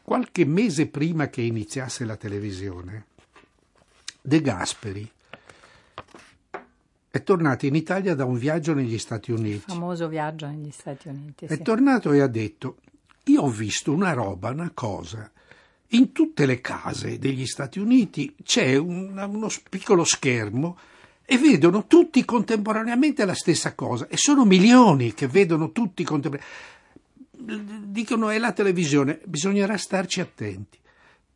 qualche 0.00 0.44
mese 0.44 0.86
prima 0.86 1.26
che 1.28 1.42
iniziasse 1.42 2.04
la 2.04 2.16
televisione, 2.16 3.06
De 4.22 4.40
Gasperi 4.40 5.10
è 7.16 7.22
tornato 7.22 7.66
in 7.66 7.74
Italia 7.74 8.14
da 8.14 8.24
un 8.24 8.36
viaggio 8.36 8.74
negli 8.74 8.98
Stati 8.98 9.32
Uniti. 9.32 9.54
Il 9.54 9.60
famoso 9.60 10.08
viaggio 10.08 10.46
negli 10.46 10.70
Stati 10.70 11.08
Uniti. 11.08 11.46
Sì. 11.46 11.52
È 11.52 11.62
tornato 11.62 12.12
e 12.12 12.20
ha 12.20 12.26
detto: 12.26 12.76
Io 13.24 13.42
ho 13.42 13.48
visto 13.48 13.92
una 13.92 14.12
roba, 14.12 14.50
una 14.50 14.70
cosa. 14.72 15.30
In 15.90 16.12
tutte 16.12 16.46
le 16.46 16.60
case 16.60 17.18
degli 17.18 17.46
Stati 17.46 17.78
Uniti 17.78 18.34
c'è 18.42 18.76
un, 18.76 19.16
uno 19.16 19.48
piccolo 19.68 20.04
schermo 20.04 20.78
e 21.24 21.38
vedono 21.38 21.86
tutti 21.86 22.24
contemporaneamente 22.24 23.24
la 23.24 23.34
stessa 23.34 23.74
cosa. 23.74 24.06
E 24.08 24.16
sono 24.16 24.44
milioni 24.44 25.14
che 25.14 25.26
vedono 25.26 25.72
tutti 25.72 26.04
contemporaneamente. 26.04 26.64
Dicono 27.86 28.30
è 28.30 28.38
la 28.38 28.52
televisione, 28.52 29.20
bisognerà 29.24 29.76
starci 29.76 30.20
attenti 30.20 30.78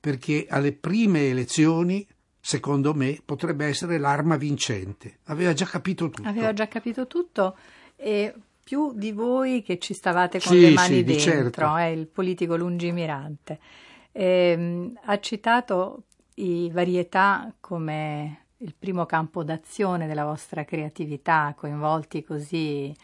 perché 0.00 0.46
alle 0.48 0.72
prime 0.72 1.28
elezioni 1.28 2.06
secondo 2.40 2.94
me, 2.94 3.20
potrebbe 3.24 3.66
essere 3.66 3.98
l'arma 3.98 4.36
vincente. 4.36 5.18
Aveva 5.24 5.52
già 5.52 5.66
capito 5.66 6.08
tutto. 6.10 6.28
Aveva 6.28 6.52
già 6.52 6.68
capito 6.68 7.06
tutto 7.06 7.56
e 7.96 8.34
più 8.62 8.92
di 8.94 9.12
voi 9.12 9.62
che 9.62 9.78
ci 9.78 9.94
stavate 9.94 10.40
con 10.40 10.52
sì, 10.52 10.60
le 10.60 10.70
mani 10.70 10.96
sì, 10.96 11.04
dentro, 11.04 11.20
certo. 11.20 11.76
è 11.76 11.86
il 11.86 12.06
politico 12.06 12.56
lungimirante. 12.56 13.58
Eh, 14.12 14.92
ha 15.04 15.20
citato 15.20 16.04
i 16.36 16.70
varietà 16.70 17.52
come 17.60 18.46
il 18.58 18.74
primo 18.78 19.06
campo 19.06 19.42
d'azione 19.42 20.06
della 20.06 20.24
vostra 20.24 20.64
creatività, 20.64 21.54
coinvolti 21.56 22.22
così 22.22 22.94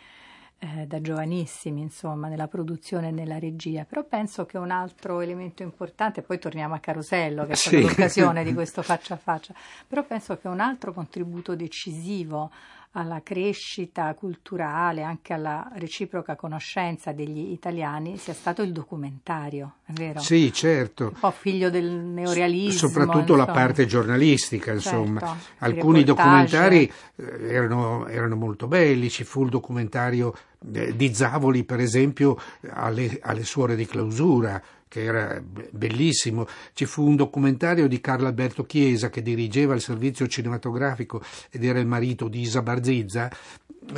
eh, 0.59 0.87
da 0.87 1.01
giovanissimi, 1.01 1.83
insomma, 1.83 2.29
nella 2.29 2.49
produzione 2.49 3.09
e 3.09 3.11
nella 3.11 3.39
regia, 3.39 3.85
però 3.85 4.05
penso 4.05 4.47
che 4.47 4.57
un 4.57 4.71
altro 4.71 5.21
elemento 5.21 5.63
importante, 5.63 6.23
poi 6.23 6.39
torniamo 6.39 6.75
a 6.75 6.79
Carosello, 6.79 7.45
che 7.45 7.53
è 7.53 7.57
stata 7.57 7.77
sì. 7.77 7.83
l'occasione 7.83 8.43
di 8.43 8.53
questo 8.55 8.83
faccia 8.83 9.15
a 9.15 9.19
faccia, 9.19 9.55
però 9.87 10.05
penso 10.05 10.39
che 10.39 10.49
un 10.49 10.61
altro 10.61 10.93
contributo 10.93 11.55
decisivo 11.55 12.51
alla 12.97 13.21
crescita 13.23 14.15
culturale, 14.15 15.03
anche 15.03 15.35
alla 15.35 15.71
reciproca 15.75 16.35
conoscenza 16.35 17.13
degli 17.13 17.53
italiani 17.53 18.17
sia 18.17 18.33
stato 18.33 18.63
il 18.63 18.73
documentario, 18.73 19.77
è 19.85 19.93
vero? 19.93 20.21
Sì, 20.21 20.51
certo. 20.51 21.05
Un 21.13 21.21
po' 21.21 21.31
figlio 21.31 21.69
del 21.69 21.85
neorealismo. 21.85 22.89
Soprattutto 22.89 23.35
insomma. 23.35 23.45
la 23.45 23.53
parte 23.53 23.85
giornalistica, 23.85 24.73
insomma. 24.73 25.21
Certo, 25.21 25.37
Alcuni 25.59 26.05
documentari 26.05 26.91
eh, 27.17 27.53
erano, 27.53 28.07
erano, 28.07 28.35
molto 28.35 28.67
belli, 28.67 29.11
ci 29.11 29.25
fu 29.25 29.45
il 29.45 29.51
documentario 29.51 30.35
eh, 30.73 30.97
di 30.97 31.15
Zavoli, 31.15 31.65
per 31.65 31.81
esempio, 31.81 32.39
alle, 32.71 33.19
alle 33.21 33.45
suore 33.45 33.77
di 33.77 33.85
clausura, 33.85 34.61
che 34.89 35.03
era 35.03 35.43
bellissimo. 35.43 36.47
Ci 36.73 36.85
fu 36.85 37.07
un 37.07 37.17
documentario 37.17 37.89
di 37.89 38.01
Carlo 38.01 38.27
Alberto 38.27 38.65
Chiesa 38.65 39.11
che 39.11 39.23
dirigeva 39.23 39.75
il 39.75 39.81
servizio 39.81 40.27
cinematografico 40.27 41.23
ed 41.51 41.65
era 41.65 41.79
il 41.79 41.87
marito 41.87 42.29
di 42.29 42.41
Isa 42.41 42.63
Barzizza 42.63 43.31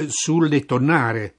sulle 0.08 0.64
tonnare 0.64 1.34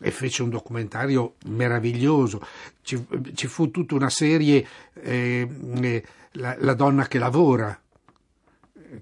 e 0.00 0.10
fece 0.10 0.42
un 0.42 0.50
documentario 0.50 1.34
meraviglioso. 1.46 2.44
Ci, 2.82 3.06
ci 3.34 3.46
fu 3.46 3.70
tutta 3.70 3.94
una 3.94 4.10
serie, 4.10 4.66
eh, 4.94 5.48
eh, 5.80 6.04
la, 6.32 6.56
la 6.58 6.74
donna 6.74 7.06
che 7.06 7.18
lavora, 7.18 7.78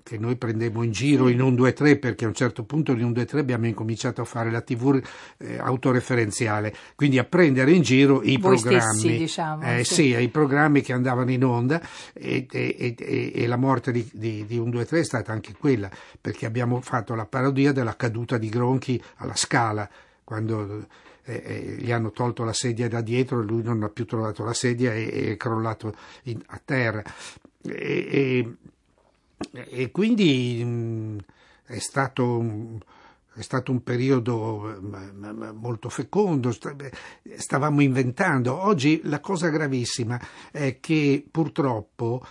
che 0.03 0.19
noi 0.19 0.37
prendemmo 0.37 0.83
in 0.83 0.93
giro 0.93 1.29
in 1.29 1.41
un 1.41 1.55
2-3 1.55 1.99
perché 1.99 2.25
a 2.25 2.29
un 2.29 2.35
certo 2.35 2.65
punto 2.65 2.93
in 2.93 3.05
un 3.05 3.13
2-3 3.13 3.39
abbiamo 3.39 3.67
incominciato 3.67 4.21
a 4.21 4.25
fare 4.25 4.51
la 4.51 4.61
tv 4.61 5.03
eh, 5.39 5.59
autoreferenziale, 5.59 6.75
quindi 6.95 7.19
a 7.19 7.25
prendere 7.25 7.73
in 7.73 7.83
giro 7.83 8.23
i 8.23 8.37
Voi 8.39 8.59
programmi, 8.59 8.99
stessi, 8.99 9.17
diciamo, 9.17 9.63
eh, 9.63 9.85
sì. 9.85 9.95
sì. 9.95 10.21
i 10.21 10.29
programmi 10.29 10.81
che 10.81 10.93
andavano 10.93 11.31
in 11.31 11.45
onda 11.45 11.81
e, 12.13 12.47
e, 12.51 12.95
e, 12.99 13.33
e 13.35 13.47
la 13.47 13.57
morte 13.57 13.93
di, 13.93 14.09
di, 14.13 14.45
di 14.47 14.59
un 14.59 14.71
2-3 14.71 14.99
è 14.99 15.05
stata 15.05 15.33
anche 15.33 15.55
quella 15.59 15.91
perché 16.21 16.47
abbiamo 16.47 16.81
fatto 16.81 17.15
la 17.15 17.27
parodia 17.27 17.73
della 17.73 17.97
caduta 17.97 18.39
di 18.39 18.49
Gronchi 18.49 19.03
alla 19.17 19.37
Scala 19.37 19.89
quando 20.25 20.87
eh, 21.25 21.43
eh, 21.45 21.77
gli 21.79 21.93
hanno 21.93 22.11
tolto 22.11 22.43
la 22.43 22.53
sedia 22.53 22.89
da 22.89 23.01
dietro 23.01 23.41
e 23.41 23.45
lui 23.45 23.63
non 23.63 23.83
ha 23.83 23.89
più 23.89 24.07
trovato 24.07 24.45
la 24.45 24.55
sedia 24.55 24.93
e, 24.93 25.33
è 25.33 25.37
crollato 25.37 25.95
in, 26.25 26.41
a 26.47 26.61
terra. 26.65 27.03
E, 27.65 28.09
e 28.11 28.57
quindi 29.91 30.63
mh, 30.65 31.19
è 31.65 31.79
stato 31.79 32.81
è 33.35 33.41
stato 33.41 33.73
un 33.73 33.83
periodo 33.83 34.79
molto 35.55 35.89
fecondo, 35.89 36.55
stavamo 37.37 37.81
inventando. 37.81 38.55
Oggi 38.63 39.01
la 39.05 39.21
cosa 39.21 39.49
gravissima 39.49 40.21
è 40.51 40.79
che 40.81 41.25
purtroppo 41.31 42.23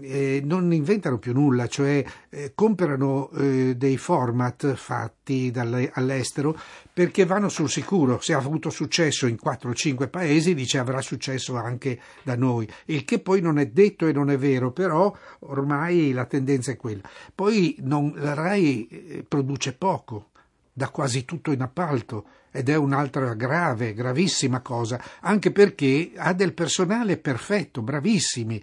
eh, 0.00 0.40
non 0.44 0.72
inventano 0.72 1.18
più 1.18 1.32
nulla, 1.32 1.66
cioè 1.66 2.04
eh, 2.28 2.52
comprano 2.54 3.30
eh, 3.30 3.74
dei 3.76 3.96
format 3.96 4.74
fatti 4.74 5.52
all'estero 5.54 6.58
perché 6.92 7.24
vanno 7.24 7.48
sul 7.48 7.68
sicuro. 7.68 8.20
Se 8.20 8.32
ha 8.34 8.38
avuto 8.38 8.70
successo 8.70 9.26
in 9.26 9.38
4 9.38 9.70
o 9.70 9.74
5 9.74 10.08
paesi, 10.08 10.54
dice 10.54 10.78
avrà 10.78 11.00
successo 11.00 11.56
anche 11.56 12.00
da 12.22 12.36
noi, 12.36 12.68
il 12.86 13.04
che 13.04 13.18
poi 13.20 13.40
non 13.40 13.58
è 13.58 13.66
detto 13.66 14.06
e 14.06 14.12
non 14.12 14.30
è 14.30 14.38
vero, 14.38 14.70
però 14.72 15.14
ormai 15.40 16.12
la 16.12 16.26
tendenza 16.26 16.72
è 16.72 16.76
quella. 16.76 17.02
Poi 17.34 17.76
non, 17.80 18.12
la 18.16 18.34
RAI 18.34 18.88
eh, 18.88 19.24
produce 19.26 19.72
poco 19.72 20.28
dà 20.72 20.88
quasi 20.88 21.24
tutto 21.24 21.52
in 21.52 21.60
appalto 21.60 22.24
ed 22.50 22.68
è 22.68 22.74
un'altra 22.74 23.34
grave, 23.34 23.94
gravissima 23.94 24.60
cosa, 24.60 25.00
anche 25.20 25.52
perché 25.52 26.12
ha 26.16 26.32
del 26.32 26.52
personale 26.52 27.16
perfetto, 27.16 27.82
bravissimi, 27.82 28.62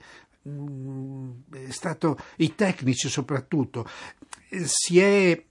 è 1.51 1.71
stato, 1.71 2.17
i 2.37 2.55
tecnici 2.55 3.09
soprattutto, 3.09 3.87
si 4.65 4.99
è, 4.99 5.43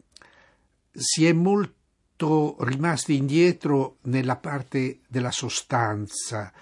si 0.92 1.26
è 1.26 1.32
molto 1.32 2.56
rimasti 2.60 3.16
indietro 3.16 3.98
nella 4.02 4.36
parte 4.36 5.00
della 5.08 5.30
sostanza 5.30 6.52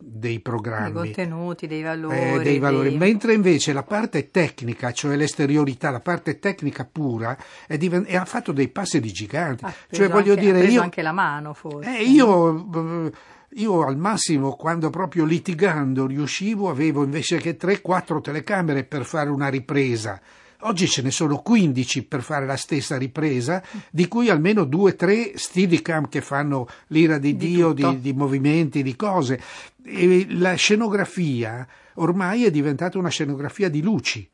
dei 0.00 0.38
programmi. 0.40 0.92
Dei 0.92 1.12
contenuti, 1.14 1.66
dei 1.66 1.82
valori. 1.82 2.16
Eh, 2.16 2.38
dei 2.40 2.58
valori. 2.58 2.90
Dei... 2.90 2.98
Mentre 2.98 3.34
invece 3.34 3.72
la 3.72 3.82
parte 3.82 4.30
tecnica, 4.30 4.92
cioè 4.92 5.16
l'esteriorità, 5.16 5.90
la 5.90 6.00
parte 6.00 6.38
tecnica 6.38 6.84
pura, 6.84 7.36
è 7.66 7.76
diven- 7.76 8.04
e 8.06 8.16
ha 8.16 8.24
fatto 8.24 8.52
dei 8.52 8.68
passi 8.68 9.00
di 9.00 9.10
gigante. 9.10 9.64
Ha 9.66 9.74
cioè, 9.90 10.08
voglio 10.08 10.32
anche, 10.32 10.44
dire, 10.44 10.64
io, 10.66 10.82
anche 10.82 11.02
la 11.02 11.12
mano, 11.12 11.52
forse. 11.52 11.98
Eh, 11.98 12.04
io, 12.04 13.10
io 13.60 13.84
al 13.84 13.96
massimo, 13.96 14.56
quando 14.56 14.90
proprio 14.90 15.24
litigando 15.24 16.06
riuscivo, 16.06 16.70
avevo 16.70 17.04
invece 17.04 17.38
che 17.38 17.56
3-4 17.56 18.20
telecamere 18.20 18.84
per 18.84 19.04
fare 19.04 19.30
una 19.30 19.48
ripresa 19.48 20.20
Oggi 20.62 20.88
ce 20.88 21.02
ne 21.02 21.12
sono 21.12 21.38
15 21.38 22.06
per 22.06 22.20
fare 22.20 22.44
la 22.44 22.56
stessa 22.56 22.96
ripresa, 22.96 23.62
di 23.92 24.08
cui 24.08 24.28
almeno 24.28 24.62
2-3 24.62 25.36
steadicam 25.36 26.08
che 26.08 26.20
fanno 26.20 26.66
l'ira 26.88 27.18
di, 27.18 27.36
di 27.36 27.46
Dio, 27.46 27.72
di, 27.72 28.00
di, 28.00 28.12
movimenti, 28.12 28.82
di 28.82 28.96
cose. 28.96 29.40
E 29.84 30.26
la 30.30 30.54
scenografia 30.54 31.64
ormai 31.94 32.44
è 32.44 32.50
diventata 32.50 32.98
una 32.98 33.08
scenografia 33.08 33.68
di 33.68 33.82
luci. 33.82 34.28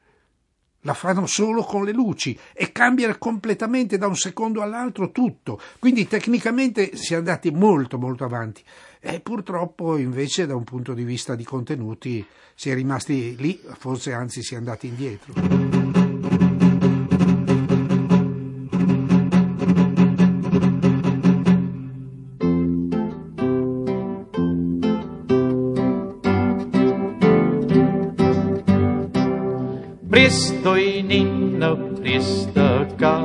La 0.80 0.94
fanno 0.94 1.26
solo 1.26 1.62
con 1.62 1.84
le 1.84 1.92
luci 1.92 2.38
e 2.54 2.72
cambia 2.72 3.14
completamente 3.18 3.98
da 3.98 4.06
un 4.06 4.16
secondo 4.16 4.62
all'altro 4.62 5.10
tutto. 5.10 5.60
Quindi 5.78 6.06
tecnicamente 6.06 6.96
si 6.96 7.12
è 7.12 7.18
andati 7.18 7.50
molto 7.50 7.98
molto 7.98 8.24
avanti. 8.24 8.62
E 9.06 9.20
purtroppo 9.20 9.98
invece 9.98 10.46
da 10.46 10.56
un 10.56 10.64
punto 10.64 10.94
di 10.94 11.04
vista 11.04 11.34
di 11.34 11.44
contenuti 11.44 12.24
si 12.54 12.70
è 12.70 12.74
rimasti 12.74 13.36
lì, 13.36 13.60
forse 13.76 14.14
anzi 14.14 14.42
si 14.42 14.54
è 14.54 14.56
andati 14.56 14.86
indietro. 14.86 15.34
Pristoinina, 30.08 31.76
pristaca, 31.76 33.20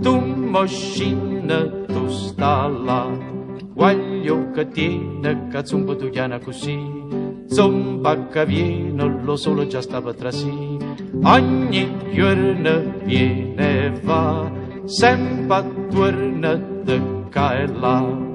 tu 0.00 0.16
moșină, 0.24 1.84
tu 1.86 2.08
sta 2.08 2.66
la. 2.66 3.30
Guaglio 4.22 4.52
che 4.52 4.68
tiene, 4.68 5.48
che 5.48 5.66
zumba 5.66 5.96
tu 5.96 6.08
chiana 6.08 6.38
così, 6.38 6.78
zumba 7.48 8.28
che 8.28 8.46
viene, 8.46 9.20
lo 9.20 9.34
solo 9.34 9.66
già 9.66 9.80
stava 9.80 10.14
tra 10.14 10.30
sì. 10.30 10.78
Ogni 11.24 11.92
giorno 12.12 12.98
viene 13.02 13.86
e 13.86 13.90
va, 14.04 14.48
sempre 14.84 15.64
torna 15.90 16.54
da 16.54 17.00
qua 17.32 17.58
e 17.58 17.66
là. 17.66 18.31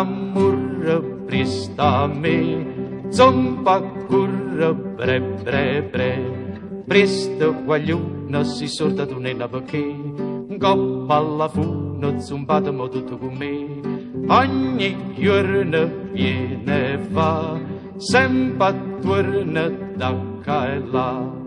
Murră 0.00 1.02
prista 1.26 2.10
me, 2.20 2.66
zompa 3.10 3.80
curră 4.08 4.76
bre 4.96 5.22
bre 5.42 5.88
bre, 5.90 6.18
presta 6.86 7.46
guagliuna 7.64 8.42
si 8.42 8.66
sorta 8.66 9.04
tu 9.04 9.18
nella 9.18 9.46
perché, 9.46 9.84
goppa 10.58 11.16
alla 11.16 11.48
funa 11.48 12.18
zumbata 12.18 12.70
mo 12.70 12.88
tutto 12.88 13.18
con 13.18 13.34
me, 13.36 13.52
ogni 14.28 14.96
giorno 15.18 15.88
viene 16.12 16.92
e 16.92 16.98
va, 17.10 17.60
sempre 17.96 18.74
torna 19.02 19.68
da 19.96 20.14
qua 20.42 20.72
e 20.72 20.78
là. 20.92 21.40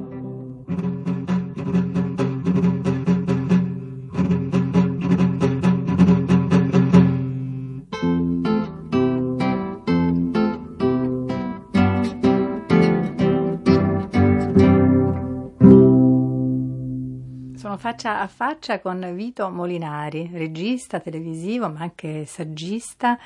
Faccia 17.95 18.19
a 18.19 18.27
faccia 18.27 18.81
con 18.81 19.15
Vito 19.15 19.49
Molinari, 19.49 20.29
regista 20.33 20.99
televisivo 20.99 21.69
ma 21.69 21.79
anche 21.79 22.25
saggista, 22.25 23.17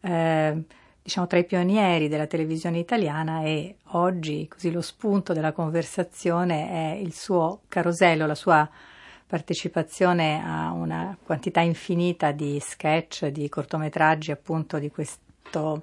eh, 0.00 0.62
diciamo 1.02 1.26
tra 1.26 1.38
i 1.38 1.44
pionieri 1.44 2.08
della 2.08 2.26
televisione 2.26 2.78
italiana 2.78 3.42
e 3.42 3.76
oggi 3.88 4.48
così 4.48 4.70
lo 4.70 4.80
spunto 4.80 5.34
della 5.34 5.52
conversazione 5.52 6.70
è 6.70 6.96
il 6.96 7.12
suo 7.12 7.60
carosello, 7.68 8.26
la 8.26 8.34
sua 8.34 8.66
partecipazione 9.26 10.42
a 10.42 10.72
una 10.72 11.14
quantità 11.22 11.60
infinita 11.60 12.32
di 12.32 12.58
sketch, 12.60 13.26
di 13.26 13.50
cortometraggi 13.50 14.30
appunto 14.30 14.78
di 14.78 14.90
questo 14.90 15.82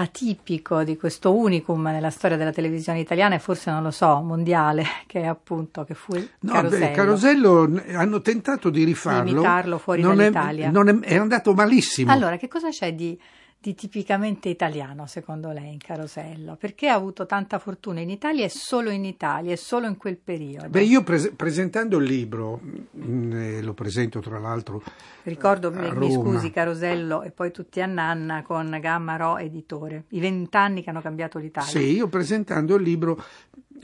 atipico 0.00 0.84
di 0.84 0.96
questo 0.96 1.34
unicum 1.34 1.82
nella 1.82 2.10
storia 2.10 2.36
della 2.36 2.52
televisione 2.52 3.00
italiana 3.00 3.34
e 3.34 3.38
forse 3.40 3.70
non 3.70 3.82
lo 3.82 3.90
so, 3.90 4.20
mondiale, 4.20 4.84
che 5.06 5.22
è 5.22 5.26
appunto 5.26 5.84
che 5.84 5.94
fu 5.94 6.14
il 6.14 6.28
no, 6.40 6.52
Carosello. 6.52 6.86
Beh, 6.86 6.92
Carosello 6.92 7.82
hanno 7.92 8.20
tentato 8.20 8.70
di 8.70 8.84
rifarlo. 8.84 9.24
Di 9.24 9.30
imitarlo 9.30 9.78
fuori 9.78 10.02
non 10.02 10.16
dall'Italia. 10.16 10.68
È, 10.68 10.70
non 10.70 10.88
è, 10.88 10.98
è 11.00 11.16
andato 11.16 11.52
malissimo. 11.52 12.12
Allora, 12.12 12.36
che 12.36 12.48
cosa 12.48 12.68
c'è 12.68 12.94
di 12.94 13.18
di 13.60 13.74
tipicamente 13.74 14.48
italiano, 14.48 15.06
secondo 15.06 15.50
lei, 15.50 15.72
in 15.72 15.78
Carosello? 15.78 16.56
Perché 16.56 16.88
ha 16.88 16.94
avuto 16.94 17.26
tanta 17.26 17.58
fortuna 17.58 18.00
in 18.00 18.08
Italia 18.08 18.44
e 18.44 18.48
solo 18.48 18.90
in 18.90 19.04
Italia 19.04 19.52
e 19.52 19.56
solo 19.56 19.86
in 19.86 19.96
quel 19.96 20.16
periodo? 20.16 20.68
Beh, 20.68 20.82
io 20.82 21.02
pres- 21.02 21.32
presentando 21.34 21.98
il 21.98 22.04
libro, 22.04 22.60
mh, 22.62 23.10
mm, 23.10 23.32
eh, 23.32 23.62
lo 23.62 23.74
presento 23.74 24.20
tra 24.20 24.38
l'altro. 24.38 24.82
Ricordo, 25.24 25.72
mi, 25.72 25.90
mi, 25.92 26.12
scusi, 26.12 26.50
Carosello 26.50 27.22
e 27.22 27.32
poi 27.32 27.50
tutti 27.50 27.80
a 27.80 27.86
Nanna 27.86 28.42
con 28.42 28.78
Gamma 28.80 29.16
Ro 29.16 29.38
editore, 29.38 30.04
i 30.10 30.20
vent'anni 30.20 30.82
che 30.82 30.90
hanno 30.90 31.02
cambiato 31.02 31.38
l'Italia. 31.38 31.68
Sì, 31.68 31.96
io 31.96 32.08
presentando 32.08 32.76
il 32.76 32.82
libro 32.82 33.22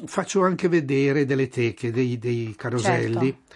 faccio 0.06 0.44
anche 0.44 0.68
vedere 0.68 1.24
delle 1.24 1.48
teche 1.48 1.90
dei, 1.90 2.18
dei 2.18 2.54
caroselli 2.56 3.26
certo. 3.26 3.54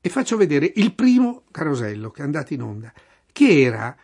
e 0.00 0.08
faccio 0.08 0.36
vedere 0.36 0.70
il 0.76 0.92
primo 0.94 1.42
carosello 1.50 2.10
che 2.10 2.22
è 2.22 2.24
andato 2.24 2.54
in 2.54 2.62
onda, 2.62 2.92
che 3.32 3.60
era 3.62 3.96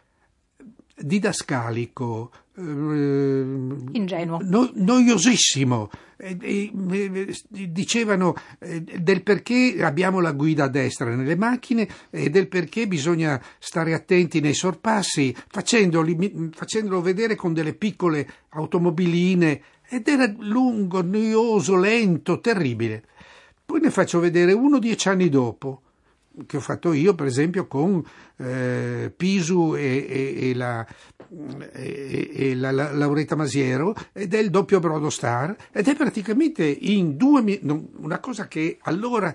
didascalico, 0.97 2.31
eh, 2.57 2.63
ingenuo, 2.63 4.39
no, 4.43 4.71
noiosissimo. 4.75 5.91
Eh, 6.17 6.37
eh, 6.41 7.35
dicevano 7.49 8.35
del 8.59 9.23
perché 9.25 9.79
abbiamo 9.83 10.21
la 10.21 10.31
guida 10.31 10.65
a 10.65 10.69
destra 10.69 11.13
nelle 11.13 11.35
macchine 11.35 11.89
e 12.11 12.31
del 12.31 12.47
perché 12.47 12.87
bisogna 12.87 13.43
stare 13.59 13.93
attenti 13.93 14.41
nei 14.41 14.55
sorpassi, 14.55 15.35
facendolo 15.49 17.01
vedere 17.01 17.35
con 17.35 17.53
delle 17.53 17.75
piccole 17.75 18.29
automobiline 18.51 19.63
ed 19.89 20.07
era 20.07 20.33
lungo, 20.39 21.03
noioso, 21.03 21.77
lento, 21.77 22.39
terribile. 22.39 23.03
Poi 23.65 23.81
ne 23.81 23.91
faccio 23.91 24.21
vedere 24.21 24.53
uno 24.53 24.79
dieci 24.79 25.09
anni 25.09 25.29
dopo 25.29 25.83
che 26.47 26.57
ho 26.57 26.61
fatto 26.61 26.93
io, 26.93 27.15
per 27.15 27.27
esempio, 27.27 27.67
con 27.67 28.03
eh, 28.37 29.13
Pisu 29.15 29.75
e, 29.77 30.07
e, 30.09 30.49
e, 30.51 30.55
la, 30.55 30.87
e 31.73 32.55
la, 32.55 32.71
la, 32.71 32.93
Lauretta 32.93 33.37
Masiero, 33.37 33.95
ed 34.13 34.35
è 34.35 34.39
il 34.39 34.51
doppio 34.51 34.81
Brodo 34.81 35.11
Star, 35.11 35.55
ed 35.73 35.89
è 35.89 35.95
praticamente 35.95 36.65
in 36.65 37.17
due 37.17 37.61
una 37.97 38.21
cosa 38.21 38.49
che 38.49 38.79
allora 38.83 39.33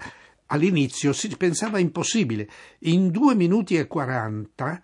all'inizio 0.48 1.14
si 1.14 1.28
pensava 1.38 1.80
impossibile, 1.80 2.50
in 2.80 3.12
due 3.12 3.36
minuti 3.36 3.76
e 3.76 3.88
quaranta 3.88 4.82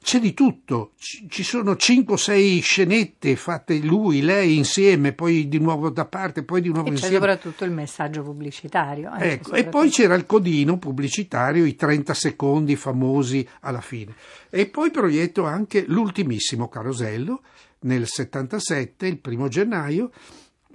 c'è 0.00 0.20
di 0.20 0.32
tutto, 0.32 0.92
ci 0.96 1.42
sono 1.42 1.72
5-6 1.72 2.60
scenette 2.62 3.36
fatte 3.36 3.78
lui, 3.78 4.22
lei 4.22 4.56
insieme, 4.56 5.12
poi 5.12 5.48
di 5.48 5.58
nuovo 5.58 5.90
da 5.90 6.06
parte, 6.06 6.44
poi 6.44 6.62
di 6.62 6.68
nuovo 6.68 6.86
e 6.86 6.92
insieme. 6.92 7.14
C'è 7.14 7.20
soprattutto 7.20 7.64
il 7.64 7.72
messaggio 7.72 8.22
pubblicitario. 8.22 9.12
Eh, 9.18 9.32
ecco, 9.32 9.52
e 9.52 9.64
poi 9.64 9.90
c'era 9.90 10.14
il 10.14 10.24
codino 10.24 10.78
pubblicitario, 10.78 11.64
i 11.64 11.74
30 11.74 12.14
secondi 12.14 12.76
famosi 12.76 13.46
alla 13.60 13.82
fine. 13.82 14.14
E 14.48 14.66
poi 14.66 14.90
proietto 14.90 15.44
anche 15.44 15.84
l'ultimissimo 15.86 16.68
carosello 16.68 17.42
nel 17.80 18.06
77, 18.06 19.06
il 19.06 19.18
primo 19.18 19.48
gennaio, 19.48 20.10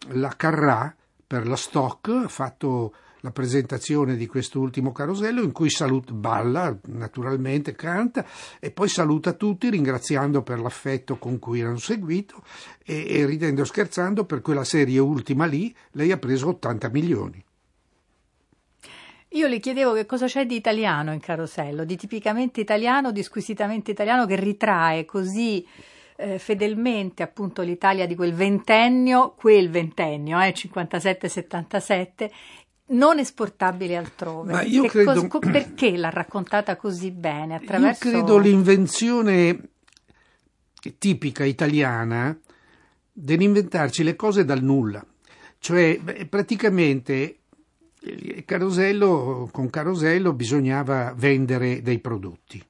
la 0.09 0.33
Carrà 0.35 0.95
per 1.25 1.47
la 1.47 1.55
Stock, 1.55 2.27
fatto 2.27 2.93
la 3.23 3.31
presentazione 3.31 4.17
di 4.17 4.27
quest'ultimo 4.27 4.91
carosello 4.91 5.43
in 5.43 5.53
cui 5.53 5.69
saluta, 5.69 6.11
balla, 6.11 6.77
naturalmente 6.87 7.73
canta 7.73 8.25
e 8.59 8.69
poi 8.69 8.89
saluta 8.89 9.31
tutti 9.31 9.69
ringraziando 9.69 10.41
per 10.41 10.59
l'affetto 10.59 11.17
con 11.17 11.39
cui 11.39 11.61
erano 11.61 11.77
seguito 11.77 12.43
e, 12.83 13.05
e 13.07 13.25
ridendo 13.25 13.61
e 13.61 13.65
scherzando 13.65 14.25
per 14.25 14.41
quella 14.41 14.65
serie 14.65 14.99
ultima 14.99 15.45
lì 15.45 15.73
lei 15.91 16.11
ha 16.11 16.17
preso 16.17 16.49
80 16.49 16.89
milioni. 16.89 17.43
Io 19.29 19.47
le 19.47 19.59
chiedevo 19.59 19.93
che 19.93 20.05
cosa 20.05 20.25
c'è 20.25 20.45
di 20.45 20.55
italiano 20.55 21.13
in 21.13 21.21
Carosello, 21.21 21.85
di 21.85 21.95
tipicamente 21.95 22.59
italiano, 22.59 23.13
di 23.13 23.23
squisitamente 23.23 23.89
italiano 23.89 24.25
che 24.25 24.35
ritrae 24.35 25.05
così 25.05 25.65
eh, 26.15 26.37
fedelmente 26.37 27.23
appunto 27.23 27.61
l'Italia 27.61 28.05
di 28.05 28.15
quel 28.15 28.33
ventennio, 28.33 29.33
quel 29.35 29.69
ventennio, 29.69 30.39
eh, 30.39 30.53
57-77, 30.53 32.29
non 32.87 33.19
esportabile 33.19 33.95
altrove. 33.95 34.51
Ma 34.51 34.61
io 34.61 34.85
credo... 34.85 35.27
cos- 35.27 35.39
perché 35.51 35.95
l'ha 35.95 36.09
raccontata 36.09 36.75
così 36.75 37.11
bene? 37.11 37.55
Attraverso... 37.55 38.07
Io 38.07 38.13
credo 38.13 38.37
l'invenzione 38.37 39.59
tipica 40.97 41.45
italiana 41.45 42.37
dell'inventarci 43.11 44.03
le 44.03 44.15
cose 44.15 44.43
dal 44.43 44.61
nulla. 44.61 45.05
Cioè, 45.59 46.27
praticamente 46.27 47.37
Carosello, 48.45 49.47
con 49.51 49.69
Carosello 49.69 50.33
bisognava 50.33 51.13
vendere 51.15 51.81
dei 51.81 51.99
prodotti. 51.99 52.61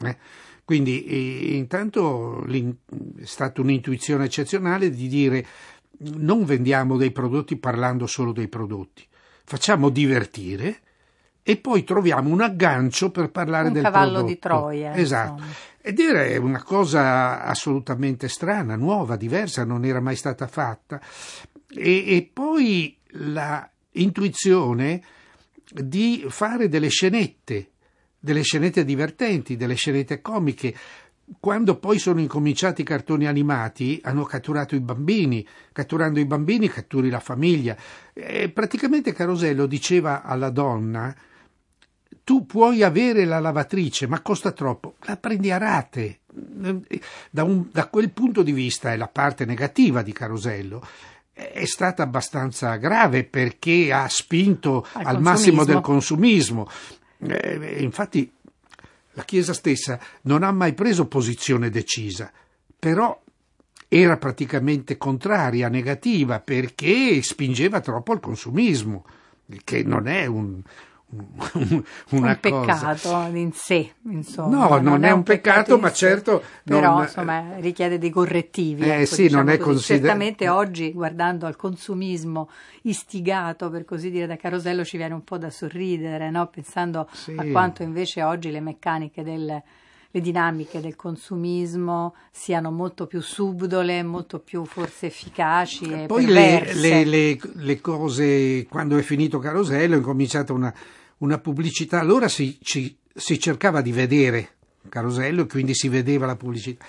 Eh? 0.00 0.16
Quindi 0.64 1.04
eh, 1.04 1.56
intanto 1.56 2.44
è 2.46 3.24
stata 3.24 3.60
un'intuizione 3.60 4.24
eccezionale 4.24 4.90
di 4.90 5.08
dire 5.08 5.46
non 5.98 6.44
vendiamo 6.44 6.96
dei 6.96 7.12
prodotti 7.12 7.56
parlando 7.56 8.06
solo 8.06 8.32
dei 8.32 8.48
prodotti, 8.48 9.06
facciamo 9.44 9.88
divertire 9.90 10.80
e 11.42 11.56
poi 11.58 11.84
troviamo 11.84 12.30
un 12.30 12.40
aggancio 12.40 13.10
per 13.10 13.30
parlare 13.30 13.68
un 13.68 13.74
del 13.74 13.82
cavallo 13.82 14.24
prodotto. 14.24 14.32
di 14.32 14.38
Troia. 14.38 14.94
Esatto. 14.94 15.42
Insomma. 15.42 15.54
Ed 15.82 15.98
era 16.00 16.40
una 16.40 16.62
cosa 16.62 17.42
assolutamente 17.44 18.28
strana, 18.28 18.74
nuova, 18.74 19.16
diversa, 19.16 19.64
non 19.64 19.84
era 19.84 20.00
mai 20.00 20.16
stata 20.16 20.46
fatta. 20.46 20.98
E, 21.68 22.16
e 22.16 22.30
poi 22.32 22.96
la 23.16 23.68
intuizione 23.92 25.02
di 25.70 26.24
fare 26.28 26.68
delle 26.68 26.88
scenette, 26.88 27.72
delle 28.18 28.42
scenette 28.42 28.84
divertenti, 28.84 29.56
delle 29.56 29.74
scenette 29.74 30.22
comiche, 30.22 30.74
quando 31.40 31.76
poi 31.76 31.98
sono 31.98 32.20
incominciati 32.20 32.82
i 32.82 32.84
cartoni 32.84 33.26
animati, 33.26 33.98
hanno 34.02 34.24
catturato 34.24 34.74
i 34.74 34.80
bambini. 34.80 35.46
Catturando 35.72 36.20
i 36.20 36.26
bambini, 36.26 36.68
catturi 36.68 37.08
la 37.08 37.20
famiglia. 37.20 37.76
E 38.12 38.50
praticamente 38.50 39.12
Carosello 39.12 39.66
diceva 39.66 40.22
alla 40.22 40.50
donna: 40.50 41.14
Tu 42.22 42.44
puoi 42.46 42.82
avere 42.82 43.24
la 43.24 43.40
lavatrice, 43.40 44.06
ma 44.06 44.20
costa 44.20 44.52
troppo, 44.52 44.96
la 45.02 45.16
prendi 45.16 45.50
a 45.50 45.58
rate. 45.58 46.20
Da, 46.26 47.44
un, 47.44 47.68
da 47.70 47.86
quel 47.86 48.10
punto 48.10 48.42
di 48.42 48.52
vista 48.52 48.92
è 48.92 48.96
la 48.96 49.08
parte 49.08 49.44
negativa 49.44 50.02
di 50.02 50.12
Carosello 50.12 50.84
è 51.36 51.64
stata 51.64 52.04
abbastanza 52.04 52.76
grave 52.76 53.24
perché 53.24 53.92
ha 53.92 54.06
spinto 54.08 54.86
al, 54.92 55.06
al 55.06 55.20
massimo 55.20 55.64
del 55.64 55.80
consumismo. 55.80 56.68
Eh, 57.18 57.76
infatti 57.80 58.32
la 59.14 59.24
Chiesa 59.24 59.52
stessa 59.52 59.98
non 60.22 60.42
ha 60.42 60.52
mai 60.52 60.74
preso 60.74 61.06
posizione 61.06 61.70
decisa, 61.70 62.30
però 62.78 63.20
era 63.88 64.16
praticamente 64.16 64.96
contraria, 64.96 65.68
negativa, 65.68 66.40
perché 66.40 67.22
spingeva 67.22 67.80
troppo 67.80 68.12
al 68.12 68.20
consumismo, 68.20 69.04
che 69.62 69.82
non 69.82 70.08
è 70.08 70.26
un, 70.26 70.60
un 72.10 72.38
peccato 72.40 73.08
cosa. 73.08 73.26
in 73.28 73.52
sé, 73.52 73.92
insomma. 74.08 74.56
No, 74.56 74.68
non, 74.68 74.82
non 74.84 75.04
è, 75.04 75.08
è, 75.08 75.10
un 75.12 75.22
peccato, 75.22 75.58
peccato 75.58 75.78
ma 75.78 75.92
certo. 75.92 76.42
Però, 76.62 76.94
non, 76.94 77.02
insomma, 77.02 77.56
richiede 77.58 77.98
dei 77.98 78.10
correttivi. 78.10 78.82
Eh, 78.82 79.02
ecco, 79.02 79.14
sì, 79.14 79.22
diciamo 79.22 79.42
non 79.42 79.52
è 79.52 79.56
così. 79.56 79.70
consider- 79.70 80.00
Certamente 80.00 80.48
oggi, 80.48 80.92
guardando 80.92 81.46
al 81.46 81.56
consumismo 81.56 82.50
istigato, 82.82 83.70
per 83.70 83.84
così 83.84 84.10
dire, 84.10 84.26
da 84.26 84.36
Carosello, 84.36 84.84
ci 84.84 84.96
viene 84.96 85.14
un 85.14 85.24
po' 85.24 85.38
da 85.38 85.50
sorridere, 85.50 86.30
no? 86.30 86.46
pensando 86.48 87.08
sì. 87.12 87.34
a 87.36 87.44
quanto 87.50 87.82
invece 87.82 88.22
oggi 88.22 88.50
le 88.50 88.60
meccaniche 88.60 89.22
del 89.22 89.62
le 90.14 90.20
dinamiche 90.20 90.80
del 90.80 90.94
consumismo 90.94 92.14
siano 92.30 92.70
molto 92.70 93.08
più 93.08 93.20
subdole, 93.20 94.00
molto 94.04 94.38
più 94.38 94.64
forse 94.64 95.06
efficaci 95.06 95.90
e 95.90 96.06
Poi 96.06 96.26
le, 96.26 96.72
le, 96.72 97.04
le, 97.04 97.38
le, 97.54 97.80
cose, 97.80 98.64
quando 98.70 98.96
è 98.96 99.02
finito 99.02 99.40
Carosello, 99.40 99.94
è 99.94 99.96
incominciata 99.96 100.52
una, 100.52 100.72
una 101.18 101.38
pubblicità, 101.38 102.00
allora 102.00 102.28
si, 102.28 102.58
ci, 102.62 102.96
si 103.14 103.38
cercava 103.38 103.80
di 103.80 103.92
vedere 103.92 104.48
Carosello 104.88 105.42
e 105.42 105.46
quindi 105.46 105.74
si 105.74 105.88
vedeva 105.88 106.26
la 106.26 106.36
pubblicità. 106.36 106.84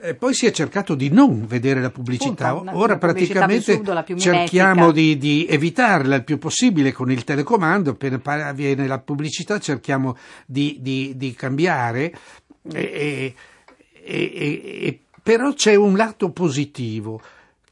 E 0.00 0.14
poi 0.14 0.32
si 0.32 0.46
è 0.46 0.52
cercato 0.52 0.94
di 0.94 1.10
non 1.10 1.46
vedere 1.46 1.80
la 1.80 1.90
pubblicità, 1.90 2.54
Punto, 2.54 2.76
ora 2.76 2.92
una 2.92 2.98
praticamente 2.98 3.72
subdola, 3.72 4.04
cerchiamo 4.16 4.92
di, 4.92 5.18
di, 5.18 5.44
evitarla 5.48 6.14
il 6.14 6.24
più 6.24 6.38
possibile 6.38 6.92
con 6.92 7.10
il 7.10 7.24
telecomando, 7.24 7.90
appena 7.90 8.20
avviene 8.22 8.86
la 8.86 9.00
pubblicità 9.00 9.58
cerchiamo 9.58 10.16
di, 10.46 10.78
di, 10.80 11.14
di 11.16 11.34
cambiare, 11.34 12.16
e, 12.72 13.34
e, 14.04 15.00
però 15.20 15.52
c'è 15.52 15.74
un 15.74 15.96
lato 15.96 16.30
positivo. 16.30 17.20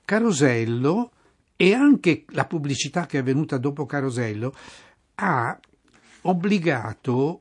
Carosello 0.05 1.11
e 1.57 1.75
anche 1.75 2.25
la 2.29 2.45
pubblicità 2.45 3.07
che 3.07 3.19
è 3.19 3.23
venuta 3.23 3.57
dopo 3.57 3.87
Carosello 3.87 4.55
ha 5.17 5.59
obbligato 6.29 7.41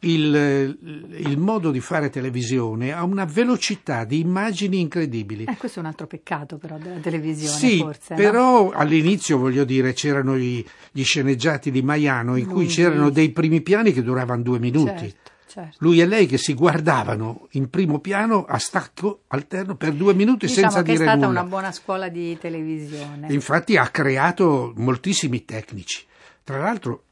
il, 0.00 0.78
il, 1.10 1.38
modo 1.38 1.70
di 1.70 1.80
fare 1.80 2.10
televisione 2.10 2.92
a 2.92 3.02
una 3.02 3.24
velocità 3.24 4.04
di 4.04 4.20
immagini 4.20 4.80
incredibili. 4.80 5.44
Eh, 5.44 5.56
questo 5.56 5.78
è 5.78 5.82
un 5.82 5.88
altro 5.88 6.06
peccato 6.06 6.56
però 6.56 6.78
della 6.78 7.00
televisione, 7.00 7.58
sì, 7.58 7.78
forse. 7.78 8.14
Però 8.14 8.64
no? 8.64 8.70
all'inizio, 8.70 9.38
voglio 9.38 9.64
dire, 9.64 9.92
c'erano 9.94 10.36
i, 10.36 10.64
gli 10.92 11.02
sceneggiati 11.02 11.70
di 11.70 11.82
Maiano 11.82 12.36
in 12.36 12.44
Lunghi. 12.44 12.54
cui 12.54 12.66
c'erano 12.66 13.10
dei 13.10 13.30
primi 13.30 13.60
piani 13.60 13.92
che 13.92 14.02
duravano 14.02 14.42
due 14.42 14.60
minuti. 14.60 15.08
Certo, 15.08 15.30
certo. 15.48 15.76
Lui 15.80 16.00
e 16.00 16.06
lei 16.06 16.26
che 16.26 16.38
si 16.38 16.54
guardavano 16.54 17.48
in 17.52 17.68
primo 17.68 17.98
piano 17.98 18.44
a 18.44 18.58
stacco 18.58 19.22
alterno 19.28 19.74
per 19.74 19.92
due 19.92 20.14
minuti 20.14 20.46
diciamo 20.46 20.70
senza 20.70 20.82
dire 20.82 20.98
nulla. 20.98 21.12
è 21.12 21.16
stata 21.16 21.30
una 21.30 21.44
buona 21.44 21.72
scuola 21.72 22.08
di 22.08 22.38
televisione. 22.38 23.32
Infatti 23.32 23.76
ha 23.76 23.88
creato 23.88 24.72
moltissimi 24.76 25.44
tecnici. 25.44 26.06
Tra 26.44 26.58
l'altro 26.58 27.02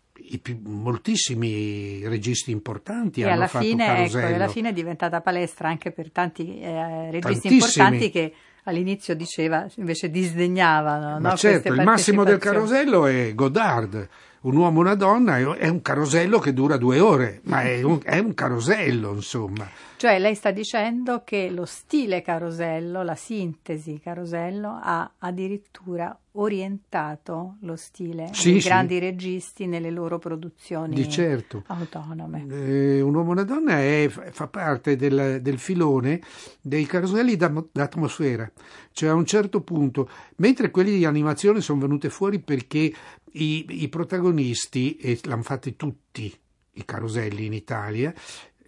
più, 0.43 0.59
moltissimi 0.63 2.07
registi 2.07 2.51
importanti 2.51 3.21
e 3.21 3.25
hanno 3.25 3.35
alla 3.35 3.47
fatto 3.47 3.65
fine, 3.65 3.87
Carosello. 3.87 4.27
Ecco, 4.27 4.35
alla 4.35 4.49
fine 4.49 4.69
è 4.69 4.73
diventata 4.73 5.21
palestra 5.21 5.69
anche 5.69 5.91
per 5.93 6.11
tanti 6.11 6.61
eh, 6.61 7.11
registi 7.11 7.49
Tantissimi. 7.49 7.55
importanti 7.55 8.11
che 8.11 8.33
all'inizio 8.65 9.15
diceva, 9.15 9.67
invece 9.77 10.11
disdegnavano. 10.11 11.21
Ma 11.21 11.31
no, 11.31 11.37
certo, 11.37 11.73
il 11.73 11.83
massimo 11.83 12.25
del 12.25 12.39
carosello 12.39 13.07
è 13.07 13.35
Godard, 13.35 14.09
un 14.41 14.57
uomo 14.57 14.79
e 14.79 14.83
una 14.83 14.95
donna, 14.95 15.39
è 15.57 15.69
un 15.69 15.83
carosello 15.83 16.39
che 16.39 16.53
dura 16.53 16.77
due 16.77 17.01
ore, 17.01 17.41
ma 17.45 17.63
è 17.63 17.83
un, 17.83 18.01
è 18.03 18.19
un 18.19 18.35
carosello, 18.35 19.13
insomma. 19.13 19.69
Cioè 19.97 20.19
lei 20.19 20.35
sta 20.35 20.51
dicendo 20.51 21.23
che 21.25 21.49
lo 21.51 21.65
stile 21.65 22.23
carosello, 22.23 23.03
la 23.03 23.15
sintesi 23.15 23.99
carosello, 23.99 24.79
ha 24.81 25.11
addirittura 25.19 26.17
orientato 26.41 27.57
lo 27.61 27.77
stile 27.77 28.31
Sì, 28.33 28.53
dei 28.53 28.61
sì. 28.61 28.69
grandi 28.69 28.99
registi 28.99 29.67
nelle 29.67 29.91
loro 29.91 30.19
produzioni 30.19 30.95
Di 30.95 31.09
certo. 31.09 31.65
autonome. 31.67 32.47
Eh, 32.49 33.01
un 33.01 33.15
uomo 33.15 33.31
e 33.31 33.33
una 33.33 33.43
donna 33.45 33.79
è- 33.81 34.09
fa 34.09 34.47
parte 34.47 34.97
del, 34.97 35.41
del 35.43 35.59
filone 35.59 36.21
dei 36.61 36.87
caroselli 36.87 37.37
d'atmosfera, 37.37 38.51
cioè 38.93 39.09
a 39.11 39.15
un 39.15 39.25
certo 39.27 39.61
punto, 39.63 40.09
mentre 40.37 40.71
quelli 40.71 40.97
di 40.97 41.05
animazione 41.05 41.61
sono 41.61 41.81
venuti 41.81 42.09
fuori 42.09 42.39
perché 42.41 42.93
i, 43.33 43.67
i 43.83 43.89
protagonisti, 43.89 44.97
e 44.97 45.19
l'hanno 45.25 45.43
fatti 45.43 45.77
tutti 45.77 46.33
i 46.73 46.85
caroselli 46.85 47.47
in 47.47 47.53
Italia, 47.53 48.13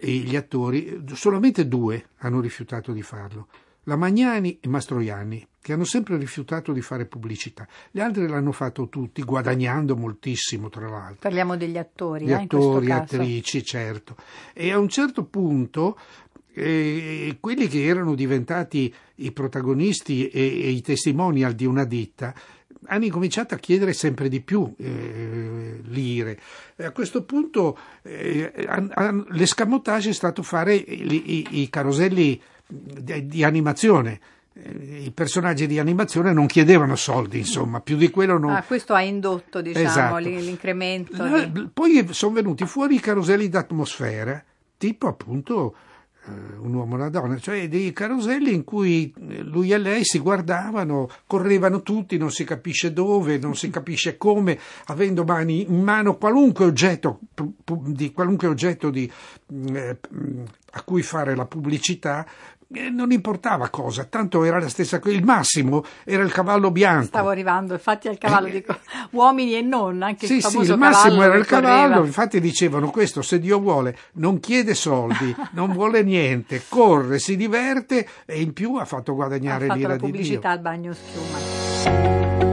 e 0.00 0.10
gli 0.12 0.36
attori, 0.36 1.02
solamente 1.14 1.66
due 1.66 2.10
hanno 2.18 2.40
rifiutato 2.40 2.92
di 2.92 3.02
farlo. 3.02 3.48
La 3.84 3.96
Magnani 3.96 4.58
e 4.60 4.68
Mastroianni, 4.68 5.46
che 5.68 5.74
hanno 5.74 5.84
sempre 5.84 6.16
rifiutato 6.16 6.72
di 6.72 6.80
fare 6.80 7.04
pubblicità. 7.04 7.68
Gli 7.90 8.00
altri 8.00 8.26
l'hanno 8.26 8.52
fatto 8.52 8.88
tutti, 8.88 9.22
guadagnando 9.22 9.96
moltissimo, 9.96 10.70
tra 10.70 10.88
l'altro 10.88 11.18
Parliamo 11.20 11.58
degli 11.58 11.76
attori, 11.76 12.24
gli 12.24 12.30
eh, 12.30 12.34
attori, 12.34 12.90
attrici, 12.90 13.62
certo. 13.62 14.16
E 14.54 14.72
a 14.72 14.78
un 14.78 14.88
certo 14.88 15.24
punto 15.24 15.98
eh, 16.54 17.36
quelli 17.38 17.68
che 17.68 17.84
erano 17.84 18.14
diventati 18.14 18.92
i 19.16 19.30
protagonisti 19.30 20.30
e, 20.30 20.40
e 20.40 20.70
i 20.70 20.80
testimonial 20.80 21.52
di 21.52 21.66
una 21.66 21.84
ditta 21.84 22.32
hanno 22.86 23.04
incominciato 23.04 23.52
a 23.52 23.58
chiedere 23.58 23.92
sempre 23.92 24.30
di 24.30 24.40
più 24.40 24.72
eh, 24.78 25.80
lire. 25.82 26.40
E 26.76 26.84
a 26.86 26.92
questo 26.92 27.24
punto 27.24 27.76
eh, 28.00 28.50
l'escamotage 29.32 30.08
è 30.08 30.14
stato 30.14 30.42
fare 30.42 30.74
i, 30.74 31.30
i- 31.40 31.60
i 31.60 31.68
caroselli 31.68 32.40
di, 32.66 33.26
di 33.26 33.44
animazione. 33.44 34.18
Eh, 34.60 35.02
I 35.04 35.10
personaggi 35.12 35.66
di 35.66 35.78
animazione 35.78 36.32
non 36.32 36.46
chiedevano 36.46 36.96
soldi, 36.96 37.38
insomma, 37.38 37.80
più 37.80 37.96
di 37.96 38.10
quello 38.10 38.38
non, 38.38 38.50
Ah, 38.50 38.62
questo 38.64 38.92
ha 38.94 39.02
indotto 39.02 39.60
diciamo, 39.60 39.86
Esatto. 39.86 40.16
li- 40.16 40.40
l'incremento. 40.42 41.46
Di- 41.46 41.68
Poi 41.72 42.06
sono 42.10 42.34
venuti 42.34 42.66
fuori 42.66 42.96
i 42.96 43.00
caroselli 43.00 43.48
d'atmosfera, 43.48 44.42
tipo 44.76 45.06
appunto 45.06 45.74
eh, 46.26 46.30
un 46.58 46.74
uomo 46.74 46.94
e 46.94 46.98
una 46.98 47.08
donna, 47.08 47.38
cioè 47.38 47.68
dei 47.68 47.92
caroselli 47.92 48.52
in 48.52 48.64
cui 48.64 49.14
eh, 49.28 49.42
lui 49.42 49.70
e 49.72 49.78
lei 49.78 50.04
si 50.04 50.18
guardavano, 50.18 51.08
correvano 51.26 51.80
tutti, 51.82 52.18
non 52.18 52.30
si 52.30 52.44
capisce 52.44 52.92
dove, 52.92 53.38
non 53.38 53.54
si 53.54 53.70
capisce 53.70 54.16
come, 54.18 54.58
avendo 54.86 55.24
mani, 55.24 55.62
in 55.62 55.80
mano 55.82 56.16
qualunque 56.16 56.64
oggetto, 56.66 57.20
di, 57.86 58.12
qualunque 58.12 58.48
oggetto 58.48 58.90
di, 58.90 59.10
mm, 59.54 59.76
eh, 59.76 59.98
mm, 60.12 60.42
a 60.72 60.82
cui 60.82 61.02
fare 61.02 61.34
la 61.36 61.46
pubblicità. 61.46 62.26
Eh, 62.74 62.90
Non 62.90 63.12
importava 63.12 63.68
cosa, 63.70 64.04
tanto 64.04 64.44
era 64.44 64.58
la 64.60 64.68
stessa 64.68 64.98
cosa. 64.98 65.14
Il 65.14 65.24
massimo 65.24 65.84
era 66.04 66.22
il 66.22 66.32
cavallo 66.32 66.70
bianco. 66.70 67.06
Stavo 67.06 67.28
arrivando, 67.30 67.72
infatti 67.74 68.08
al 68.08 68.18
cavallo 68.18 68.48
dico 68.48 68.76
uomini 69.10 69.54
e 69.56 69.62
non, 69.62 70.02
anche 70.02 70.26
Sì, 70.26 70.36
il 70.36 70.42
sì, 70.42 70.50
famoso 70.50 70.72
il 70.72 70.78
massimo 70.78 71.22
era 71.22 71.34
il 71.36 71.46
cavallo, 71.46 71.88
correva. 71.88 72.06
infatti 72.06 72.40
dicevano 72.40 72.90
questo, 72.90 73.22
se 73.22 73.38
Dio 73.38 73.58
vuole, 73.58 73.96
non 74.14 74.38
chiede 74.40 74.74
soldi, 74.74 75.34
non 75.52 75.72
vuole 75.72 76.02
niente, 76.02 76.62
corre, 76.68 77.18
si 77.18 77.36
diverte 77.36 78.06
e 78.26 78.40
in 78.40 78.52
più 78.52 78.74
ha 78.76 78.84
fatto 78.84 79.12
ha 79.12 79.14
guadagnare 79.14 79.66
fatto 79.66 79.78
l'ira 79.78 79.88
la 79.88 79.94
di 79.96 80.00
Dio. 80.02 80.10
pubblicità 80.10 80.50
al 80.50 80.60
bagno 80.60 80.92
schiuma. 80.92 82.47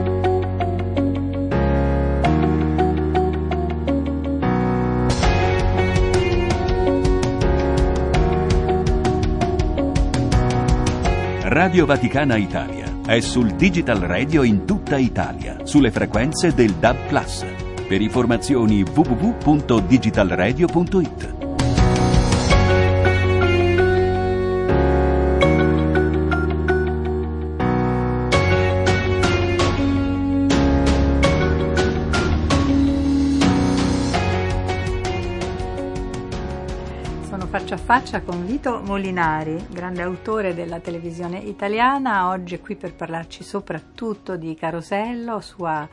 Radio 11.55 11.85
Vaticana 11.85 12.35
Italia 12.35 12.99
è 13.05 13.21
sul 13.21 13.55
Digital 13.55 13.99
Radio 13.99 14.43
in 14.43 14.65
tutta 14.65 14.97
Italia, 14.97 15.59
sulle 15.63 15.89
frequenze 15.89 16.53
del 16.53 16.73
DAB+. 16.73 16.97
Per 17.87 18.01
informazioni 18.01 18.83
www.digitalradio.it. 18.83 21.34
faccia 37.85 38.23
con 38.23 38.47
Vito 38.47 38.81
Molinari, 38.81 39.67
grande 39.69 40.01
autore 40.01 40.55
della 40.55 40.79
televisione 40.79 41.37
italiana, 41.37 42.29
oggi 42.29 42.55
è 42.55 42.59
qui 42.59 42.75
per 42.75 42.95
parlarci 42.95 43.43
soprattutto 43.43 44.37
di 44.37 44.55
Carosello, 44.55 45.39
sua 45.39 45.87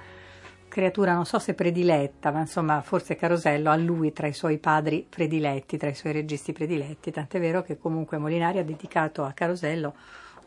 creatura 0.69 1.13
non 1.13 1.27
so 1.27 1.39
se 1.39 1.53
prediletta, 1.53 2.31
ma 2.31 2.41
insomma 2.41 2.81
forse 2.81 3.15
Carosello 3.15 3.69
ha 3.69 3.77
lui 3.77 4.11
tra 4.15 4.27
i 4.27 4.33
suoi 4.33 4.57
padri 4.57 5.07
prediletti, 5.07 5.77
tra 5.77 5.91
i 5.91 5.95
suoi 5.95 6.15
registi 6.15 6.53
prediletti, 6.53 7.11
tant'è 7.11 7.39
vero 7.39 7.61
che 7.61 7.77
comunque 7.77 8.17
Molinari 8.17 8.59
ha 8.59 8.65
dedicato 8.65 9.23
a 9.23 9.33
Carosello 9.33 9.95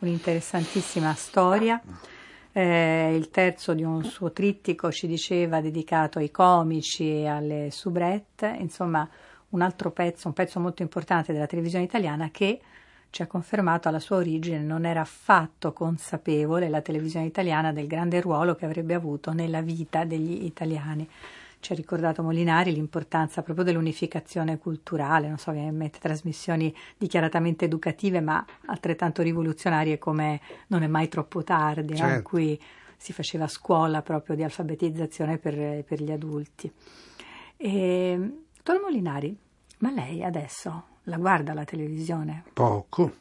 un'interessantissima 0.00 1.14
storia. 1.14 1.80
Eh, 2.50 3.14
il 3.14 3.30
terzo 3.30 3.72
di 3.72 3.84
un 3.84 4.02
suo 4.02 4.32
trittico 4.32 4.90
ci 4.90 5.06
diceva 5.06 5.60
dedicato 5.60 6.18
ai 6.18 6.32
comici 6.32 7.20
e 7.20 7.28
alle 7.28 7.68
soubrette, 7.70 8.56
insomma 8.58 9.08
un 9.50 9.62
altro 9.62 9.90
pezzo, 9.90 10.28
un 10.28 10.34
pezzo 10.34 10.60
molto 10.60 10.82
importante 10.82 11.32
della 11.32 11.46
televisione 11.46 11.84
italiana 11.84 12.30
che 12.30 12.60
ci 13.10 13.22
ha 13.22 13.26
confermato 13.26 13.88
alla 13.88 14.00
sua 14.00 14.16
origine 14.16 14.58
non 14.58 14.84
era 14.84 15.00
affatto 15.00 15.72
consapevole 15.72 16.68
la 16.68 16.82
televisione 16.82 17.26
italiana 17.26 17.72
del 17.72 17.86
grande 17.86 18.20
ruolo 18.20 18.54
che 18.54 18.66
avrebbe 18.66 18.94
avuto 18.94 19.32
nella 19.32 19.62
vita 19.62 20.04
degli 20.04 20.44
italiani. 20.44 21.08
Ci 21.58 21.72
ha 21.72 21.74
ricordato 21.74 22.22
Molinari 22.22 22.72
l'importanza 22.72 23.42
proprio 23.42 23.64
dell'unificazione 23.64 24.58
culturale, 24.58 25.28
non 25.28 25.38
so, 25.38 25.50
ovviamente 25.50 25.98
trasmissioni 25.98 26.74
dichiaratamente 26.98 27.64
educative 27.64 28.20
ma 28.20 28.44
altrettanto 28.66 29.22
rivoluzionarie 29.22 29.98
come 29.98 30.40
Non 30.66 30.82
è 30.82 30.86
mai 30.86 31.08
troppo 31.08 31.42
tardi, 31.42 31.94
no? 31.94 32.04
in 32.04 32.10
Certo. 32.10 32.28
cui 32.28 32.60
si 32.98 33.12
faceva 33.12 33.48
scuola 33.48 34.02
proprio 34.02 34.36
di 34.36 34.42
alfabetizzazione 34.42 35.38
per, 35.38 35.84
per 35.84 36.02
gli 36.02 36.12
adulti. 36.12 36.70
E, 37.56 38.30
dottor 38.66 38.82
Molinari, 38.82 39.38
ma 39.78 39.92
lei 39.92 40.24
adesso 40.24 40.86
la 41.04 41.18
guarda 41.18 41.54
la 41.54 41.62
televisione? 41.62 42.42
Poco, 42.52 43.18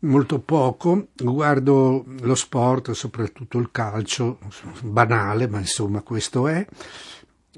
molto 0.00 0.40
poco. 0.40 1.08
Guardo 1.14 2.06
lo 2.06 2.34
sport, 2.34 2.92
soprattutto 2.92 3.58
il 3.58 3.70
calcio, 3.70 4.38
banale, 4.80 5.46
ma 5.46 5.58
insomma 5.58 6.00
questo 6.00 6.48
è. 6.48 6.66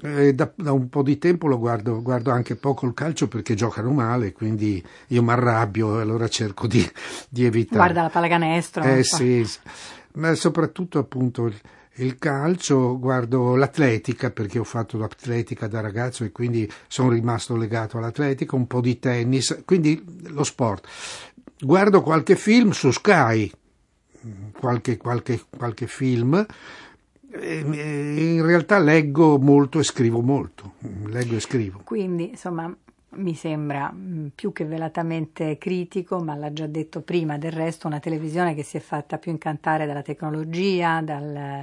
Eh, 0.01 0.33
da, 0.33 0.51
da 0.53 0.73
un 0.73 0.89
po' 0.89 1.03
di 1.03 1.17
tempo 1.17 1.47
lo 1.47 1.57
guardo, 1.57 2.01
guardo 2.01 2.31
anche 2.31 2.57
poco 2.57 2.85
il 2.85 2.93
calcio 2.93 3.29
perché 3.29 3.53
giocano 3.53 3.91
male, 3.91 4.33
quindi 4.33 4.83
io 5.07 5.23
mi 5.23 5.31
arrabbio 5.31 5.99
e 5.99 6.01
allora 6.01 6.27
cerco 6.27 6.67
di, 6.67 6.85
di 7.29 7.45
evitare. 7.45 7.77
Guarda 7.77 8.01
la 8.01 8.09
pallacanestro? 8.09 8.83
Eh 8.83 9.03
so. 9.03 9.15
sì. 9.15 9.47
ma 10.15 10.35
soprattutto 10.35 10.99
appunto 10.99 11.49
il, 11.97 12.17
calcio, 12.17 12.99
guardo 12.99 13.55
l'atletica 13.55 14.31
perché 14.31 14.59
ho 14.59 14.63
fatto 14.63 14.97
l'atletica 14.97 15.67
da 15.67 15.81
ragazzo 15.81 16.23
e 16.23 16.31
quindi 16.31 16.69
sono 16.87 17.09
rimasto 17.09 17.55
legato 17.55 17.97
all'atletica, 17.97 18.55
un 18.55 18.67
po' 18.67 18.81
di 18.81 18.99
tennis, 18.99 19.61
quindi 19.65 20.03
lo 20.27 20.43
sport. 20.43 20.87
Guardo 21.59 22.01
qualche 22.01 22.35
film 22.35 22.71
su 22.71 22.91
Sky, 22.91 23.49
qualche, 24.59 24.97
qualche, 24.97 25.41
qualche 25.49 25.87
film. 25.87 26.45
e- 27.37 27.65
e 27.71 28.33
In 28.33 28.45
realtà 28.45 28.79
leggo 28.79 29.37
molto 29.37 29.79
e 29.79 29.83
scrivo 29.83 30.21
molto, 30.21 30.73
leggo 31.07 31.35
e 31.35 31.39
scrivo. 31.39 31.81
Quindi, 31.83 32.29
insomma, 32.29 32.73
mi 33.15 33.35
sembra 33.35 33.91
mh, 33.91 34.31
più 34.35 34.51
che 34.51 34.65
velatamente 34.65 35.57
critico, 35.57 36.19
ma 36.19 36.35
l'ha 36.35 36.53
già 36.53 36.67
detto 36.67 37.01
prima, 37.01 37.37
del 37.37 37.51
resto 37.51 37.87
una 37.87 37.99
televisione 37.99 38.55
che 38.55 38.63
si 38.63 38.77
è 38.77 38.79
fatta 38.79 39.17
più 39.17 39.31
incantare 39.31 39.85
dalla 39.85 40.01
tecnologia, 40.01 41.01
dal, 41.01 41.61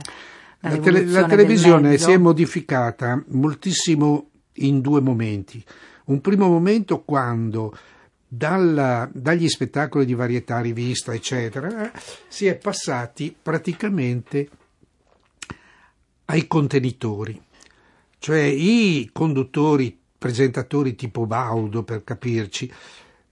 La, 0.60 0.78
tele- 0.78 1.04
la 1.04 1.24
televisione 1.24 1.98
si 1.98 2.10
è 2.10 2.16
modificata 2.16 3.22
moltissimo 3.28 4.30
in 4.54 4.80
due 4.80 5.00
momenti. 5.00 5.62
Un 6.04 6.20
primo 6.20 6.48
momento 6.48 7.02
quando 7.02 7.76
dalla- 8.26 9.08
dagli 9.12 9.48
spettacoli 9.48 10.04
di 10.04 10.14
varietà, 10.14 10.60
rivista, 10.60 11.12
eccetera, 11.12 11.92
si 12.28 12.46
è 12.46 12.56
passati 12.56 13.34
praticamente 13.40 14.48
ai 16.26 16.46
contenitori, 16.46 17.40
cioè 18.18 18.40
i 18.40 19.10
conduttori, 19.12 19.98
presentatori 20.22 20.94
tipo 20.94 21.26
Baudo 21.26 21.82
per 21.82 22.04
capirci, 22.04 22.72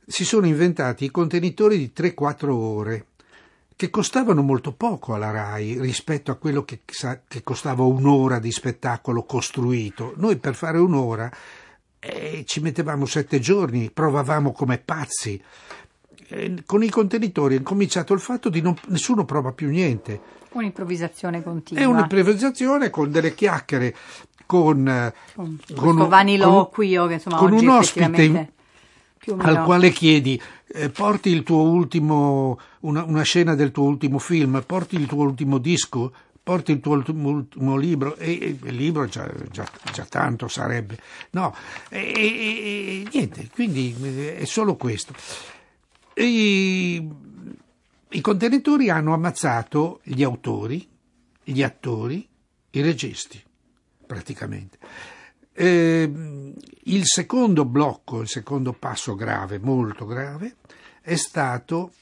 si 0.05 0.25
sono 0.25 0.47
inventati 0.47 1.05
i 1.05 1.11
contenitori 1.13 1.79
di 1.79 1.93
3-4 1.97 2.49
ore 2.51 3.05
che 3.77 3.91
costavano 3.91 4.43
molto 4.43 4.73
poco 4.73 5.15
alla 5.15 5.31
RAI 5.31 5.81
rispetto 5.81 6.33
a 6.33 6.35
quello 6.35 6.65
che, 6.65 6.81
che 6.85 7.43
costava 7.45 7.85
un'ora 7.85 8.41
di 8.41 8.51
spettacolo 8.51 9.23
costruito. 9.23 10.15
Noi 10.17 10.37
per 10.37 10.57
fare 10.57 10.79
un'ora 10.79 11.31
eh, 12.01 12.43
ci 12.45 12.61
mettevamo 12.61 13.07
sette 13.07 13.39
giorni, 13.39 13.91
provavamo 13.91 14.51
come 14.51 14.79
pazzi. 14.79 15.41
eh, 16.29 16.63
con 16.67 16.83
i 16.83 16.91
contenitori 16.91 17.57
è 17.57 17.63
cominciato 17.63 18.13
il 18.13 18.21
fatto 18.21 18.49
di 18.49 18.61
non, 18.61 18.77
nessuno 18.89 19.25
prova 19.25 19.53
più 19.53 19.69
niente. 19.69 20.21
Un'improvvisazione 20.53 21.43
continua. 21.43 21.83
È 21.83 21.87
un'improvvisazione 21.87 22.91
con 22.91 23.11
delle 23.11 23.35
chiacchiere, 23.35 23.95
con, 24.51 24.89
eh, 24.89 25.15
con, 25.37 25.61
con 25.65 25.77
questo 25.77 26.09
vaniloquio 26.09 27.07
che 27.07 27.13
insomma 27.15 27.37
con 27.37 27.53
un 27.53 27.69
ospite 27.69 28.53
al 29.37 29.63
quale 29.63 29.91
chiedi 29.91 30.43
eh, 30.67 30.91
porti 30.91 31.29
il 31.29 31.45
tuo 31.45 31.63
ultimo 31.63 32.59
una, 32.81 33.05
una 33.05 33.23
scena 33.23 33.55
del 33.55 33.71
tuo 33.71 33.85
ultimo 33.85 34.19
film, 34.19 34.61
porti 34.67 34.97
il 34.97 35.07
tuo 35.07 35.23
ultimo 35.23 35.59
disco, 35.59 36.13
porti 36.43 36.73
il 36.73 36.81
tuo 36.81 36.95
ultimo, 36.95 37.29
ultimo 37.29 37.77
libro 37.77 38.17
e, 38.17 38.57
il 38.61 38.75
libro 38.75 39.07
già, 39.07 39.31
già- 39.53 39.71
già 39.93 40.05
tanto 40.07 40.49
sarebbe. 40.49 40.99
No, 41.31 41.55
e, 41.89 42.01
e- 42.01 43.03
e- 43.03 43.09
niente, 43.13 43.49
quindi 43.53 43.95
eh, 44.03 44.39
è 44.39 44.45
solo 44.47 44.75
questo. 44.75 45.15
I 46.15 47.09
contenitori 48.21 48.91
hanno 48.91 49.15
ammazzato 49.15 50.01
gli 50.03 50.25
autori, 50.25 50.89
gli 51.45 51.63
attori, 51.63 52.27
i 52.71 52.81
registi, 52.81 53.41
praticamente. 54.11 54.77
Ehm, 55.53 56.53
il 56.85 57.03
secondo 57.05 57.65
blocco, 57.65 58.23
il 58.23 58.29
secondo 58.29 58.73
passo 58.73 59.15
grave, 59.15 59.61
molto 59.61 60.05
grave, 60.05 60.57
è 61.01 61.15
stato 61.15 61.93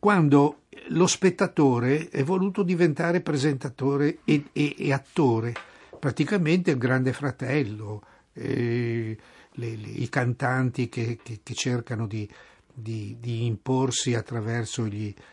quando 0.00 0.62
lo 0.88 1.06
spettatore 1.06 2.08
è 2.08 2.24
voluto 2.24 2.64
diventare 2.64 3.20
presentatore 3.20 4.18
e, 4.24 4.46
e- 4.52 4.74
e 4.76 4.92
attore, 4.92 5.54
praticamente 5.96 6.72
il 6.72 6.78
grande 6.78 7.12
fratello, 7.12 8.02
eh, 8.32 9.16
le- 9.52 9.76
le- 9.76 9.86
i 9.88 10.08
cantanti 10.08 10.88
che, 10.88 11.18
che- 11.22 11.38
che 11.42 11.54
cercano 11.54 12.08
di, 12.08 12.28
di- 12.72 13.16
di 13.20 13.46
imporsi 13.46 14.14
attraverso 14.14 14.86
gli- 14.86 15.12
eh, 15.14 15.24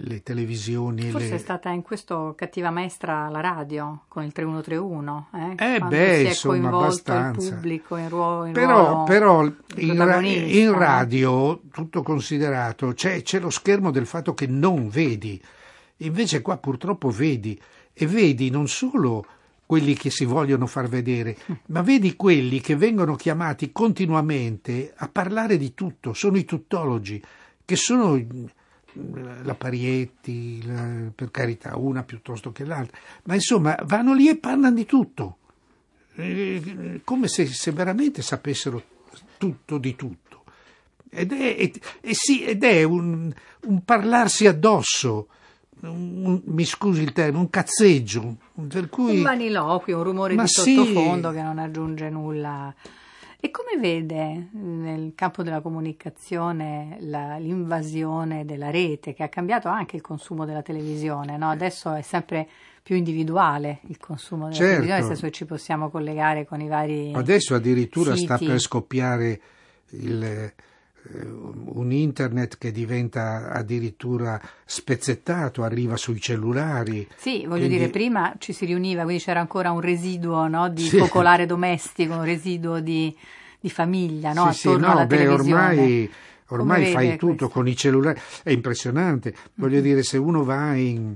le 0.00 0.22
televisioni. 0.22 1.10
Forse 1.10 1.30
le- 1.30 1.34
è 1.34 1.38
stata 1.38 1.70
in 1.70 1.82
questo 1.82 2.34
cattiva 2.36 2.70
maestra 2.70 3.28
la 3.28 3.40
radio 3.40 4.04
con 4.08 4.24
il 4.24 4.32
3131, 4.32 5.28
eh? 5.58 5.74
Eh, 5.74 5.80
beh, 5.80 6.22
insomma, 6.22 6.68
abbastanza. 6.68 7.48
il 7.48 7.54
pubblico 7.54 7.96
in 7.96 8.08
ruolo, 8.08 8.44
in 8.46 8.52
Però, 8.52 8.88
ruolo 8.88 9.04
però 9.04 9.44
in, 9.76 10.04
ra- 10.04 10.20
in 10.20 10.66
no? 10.66 10.78
radio, 10.78 11.60
tutto 11.72 12.02
considerato, 12.02 12.92
c'è, 12.92 13.22
c'è 13.22 13.40
lo 13.40 13.50
schermo 13.50 13.90
del 13.90 14.06
fatto 14.06 14.34
che 14.34 14.46
non 14.46 14.88
vedi. 14.88 15.40
Invece 15.98 16.42
qua 16.42 16.56
purtroppo 16.58 17.10
vedi. 17.10 17.60
E 17.92 18.06
vedi 18.06 18.48
non 18.50 18.68
solo 18.68 19.26
quelli 19.66 19.94
che 19.94 20.08
si 20.10 20.24
vogliono 20.24 20.66
far 20.66 20.88
vedere, 20.88 21.36
ma 21.66 21.82
vedi 21.82 22.14
quelli 22.16 22.60
che 22.60 22.76
vengono 22.76 23.16
chiamati 23.16 23.72
continuamente 23.72 24.94
a 24.96 25.08
parlare 25.08 25.56
di 25.56 25.74
tutto. 25.74 26.12
Sono 26.14 26.38
i 26.38 26.44
tuttologi, 26.44 27.20
che 27.64 27.76
sono 27.76 28.14
mm, 28.14 28.44
la 28.92 29.54
Parietti, 29.54 30.64
la- 30.66 31.10
per 31.14 31.30
carità, 31.30 31.76
una 31.76 32.02
piuttosto 32.02 32.52
che 32.52 32.64
l'altra. 32.64 32.98
Ma 33.24 33.34
insomma, 33.34 33.76
vanno 33.84 34.14
lì 34.14 34.28
e 34.28 34.36
parlano 34.36 34.74
di 34.74 34.86
tutto 34.86 35.36
eh, 36.16 37.00
come 37.04 37.28
se, 37.28 37.46
se 37.46 37.70
veramente 37.70 38.22
sapessero 38.22 38.82
tutto 39.36 39.78
di 39.78 39.94
tutto. 39.94 40.42
Ed 41.10 41.32
è, 41.32 41.56
ed- 41.58 41.80
e 42.00 42.10
sì, 42.12 42.42
ed 42.44 42.64
è 42.64 42.82
un, 42.82 43.32
un 43.62 43.84
parlarsi 43.84 44.46
addosso, 44.46 45.28
un- 45.80 46.42
mi 46.46 46.64
scusi 46.64 47.02
il 47.02 47.12
termine, 47.12 47.38
un 47.38 47.50
cazzeggio. 47.50 48.36
Per 48.68 48.88
cui, 48.88 49.18
Un 49.18 49.22
vaniloquio, 49.22 49.96
un 49.98 50.02
rumore 50.02 50.34
Ma 50.34 50.42
di 50.42 50.48
sì. 50.48 50.74
sottofondo 50.74 51.30
che 51.30 51.42
non 51.42 51.58
aggiunge 51.58 52.10
nulla. 52.10 52.74
E 53.40 53.50
come 53.52 53.78
vede 53.80 54.48
nel 54.52 55.12
campo 55.14 55.44
della 55.44 55.60
comunicazione 55.60 56.96
la- 57.02 57.36
l'invasione 57.38 58.44
della 58.44 58.70
rete 58.70 59.14
che 59.14 59.22
ha 59.22 59.28
cambiato 59.28 59.68
anche 59.68 59.94
il 59.94 60.02
consumo 60.02 60.44
della 60.44 60.62
televisione? 60.62 61.36
no? 61.36 61.48
Adesso 61.48 61.94
è 61.94 62.02
sempre 62.02 62.48
più 62.82 62.96
individuale 62.96 63.78
il 63.86 63.98
consumo 63.98 64.44
della 64.46 64.54
Certo. 64.56 64.70
televisione, 64.80 64.98
nel 65.00 65.08
senso 65.08 65.26
che 65.26 65.32
ci 65.32 65.44
possiamo 65.44 65.88
collegare 65.88 66.46
con 66.46 66.60
i 66.60 66.66
vari 66.68 67.12
adesso 67.14 67.54
addirittura 67.54 68.16
sta 68.16 68.36
siti. 68.38 68.50
per 68.50 68.58
scoppiare 68.60 69.40
il, 69.90 70.52
un 71.10 71.90
internet 71.92 72.58
che 72.58 72.70
diventa 72.70 73.50
addirittura 73.50 74.40
spezzettato, 74.64 75.62
arriva 75.62 75.96
sui 75.96 76.20
cellulari. 76.20 77.06
Sì, 77.16 77.40
voglio 77.46 77.60
Quindi- 77.66 77.78
dire, 77.78 77.88
prima 77.90 78.34
ci 78.38 78.52
si 78.52 78.64
riuniva, 78.66 79.04
quindi 79.04 79.22
c'era 79.22 79.40
ancora 79.40 79.70
un 79.70 79.80
residuo 79.80 80.46
no, 80.48 80.68
di 80.68 80.82
Sì. 80.82 80.98
focolare 80.98 81.46
domestico, 81.46 82.14
un 82.14 82.24
residuo 82.24 82.80
di, 82.80 83.14
di 83.60 83.70
famiglia 83.70 84.32
no, 84.32 84.50
Sì, 84.52 84.58
sì, 84.58 84.68
attorno 84.68 84.86
no, 84.86 84.92
alla 84.92 85.06
beh, 85.06 85.16
televisione. 85.16 85.60
ormai, 85.62 86.10
ormai 86.48 86.92
fai 86.92 87.10
tutto 87.16 87.26
questo? 87.26 87.48
con 87.48 87.68
i 87.68 87.76
cellulari, 87.76 88.20
è 88.42 88.50
impressionante. 88.50 89.34
Voglio 89.54 89.80
dire, 89.80 90.02
se 90.02 90.18
uno 90.18 90.44
va 90.44 90.74
in, 90.74 91.14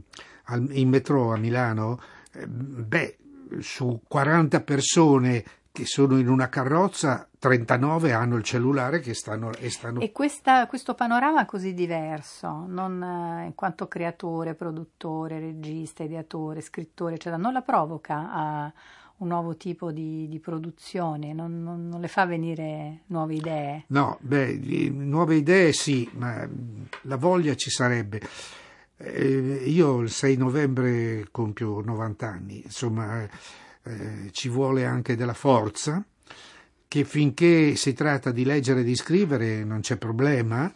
in 0.71 0.89
metro 0.89 1.33
a 1.33 1.37
Milano, 1.37 2.01
eh, 2.33 2.47
beh, 2.47 3.17
su 3.61 4.01
40 4.09 4.63
persone 4.63 5.45
che 5.73 5.87
sono 5.87 6.19
in 6.19 6.29
una 6.29 6.49
carrozza, 6.51 7.27
39 7.39 8.13
hanno 8.13 8.37
il 8.37 8.43
cellulare 8.43 9.01
che 9.01 9.15
stanno, 9.15 9.53
e 9.55 9.71
stanno 9.71 10.01
E 10.01 10.13
questa- 10.13 10.67
questo 10.67 10.95
panorama 10.95 11.47
così 11.47 11.73
diverso, 11.73 12.67
non 12.69 13.03
eh, 13.03 13.47
in 13.47 13.55
quanto 13.55 13.89
creatore, 13.89 14.55
produttore, 14.55 15.41
regista, 15.41 16.03
ideatore, 16.05 16.61
scrittore, 16.61 17.15
eccetera, 17.15 17.41
non 17.41 17.55
la 17.55 17.63
provoca 17.63 18.31
a 18.31 18.73
un 19.19 19.29
nuovo 19.29 19.57
tipo 19.57 19.93
di, 19.93 20.29
di 20.29 20.41
produzione, 20.41 21.33
non, 21.33 21.63
non- 21.63 21.89
non 21.89 22.01
le 22.01 22.09
fa 22.09 22.27
venire 22.27 23.01
nuove 23.07 23.35
idee. 23.35 23.85
No, 23.89 24.19
beh, 24.21 24.91
nuove 24.93 25.37
idee 25.37 25.73
sì, 25.73 26.09
ma 26.15 26.47
la 27.03 27.17
voglia 27.17 27.55
ci 27.55 27.71
sarebbe. 27.71 28.21
Eh, 28.99 29.63
io 29.67 30.01
il 30.01 30.11
6 30.11 30.37
novembre 30.37 31.29
compio 31.31 31.81
90 31.81 32.29
anni, 32.29 32.63
insomma, 32.65 33.27
eh, 33.85 34.31
ci 34.33 34.49
vuole 34.49 34.85
anche 34.85 35.17
della 35.17 35.35
forza, 35.35 36.05
che 36.89 37.05
finché 37.05 37.75
si 37.75 37.93
tratta 37.95 38.31
di 38.31 38.45
leggere 38.45 38.81
e 38.81 38.85
di 38.85 38.95
scrivere 38.95 39.65
non 39.65 39.81
c'è 39.81 39.97
problema. 39.97 40.73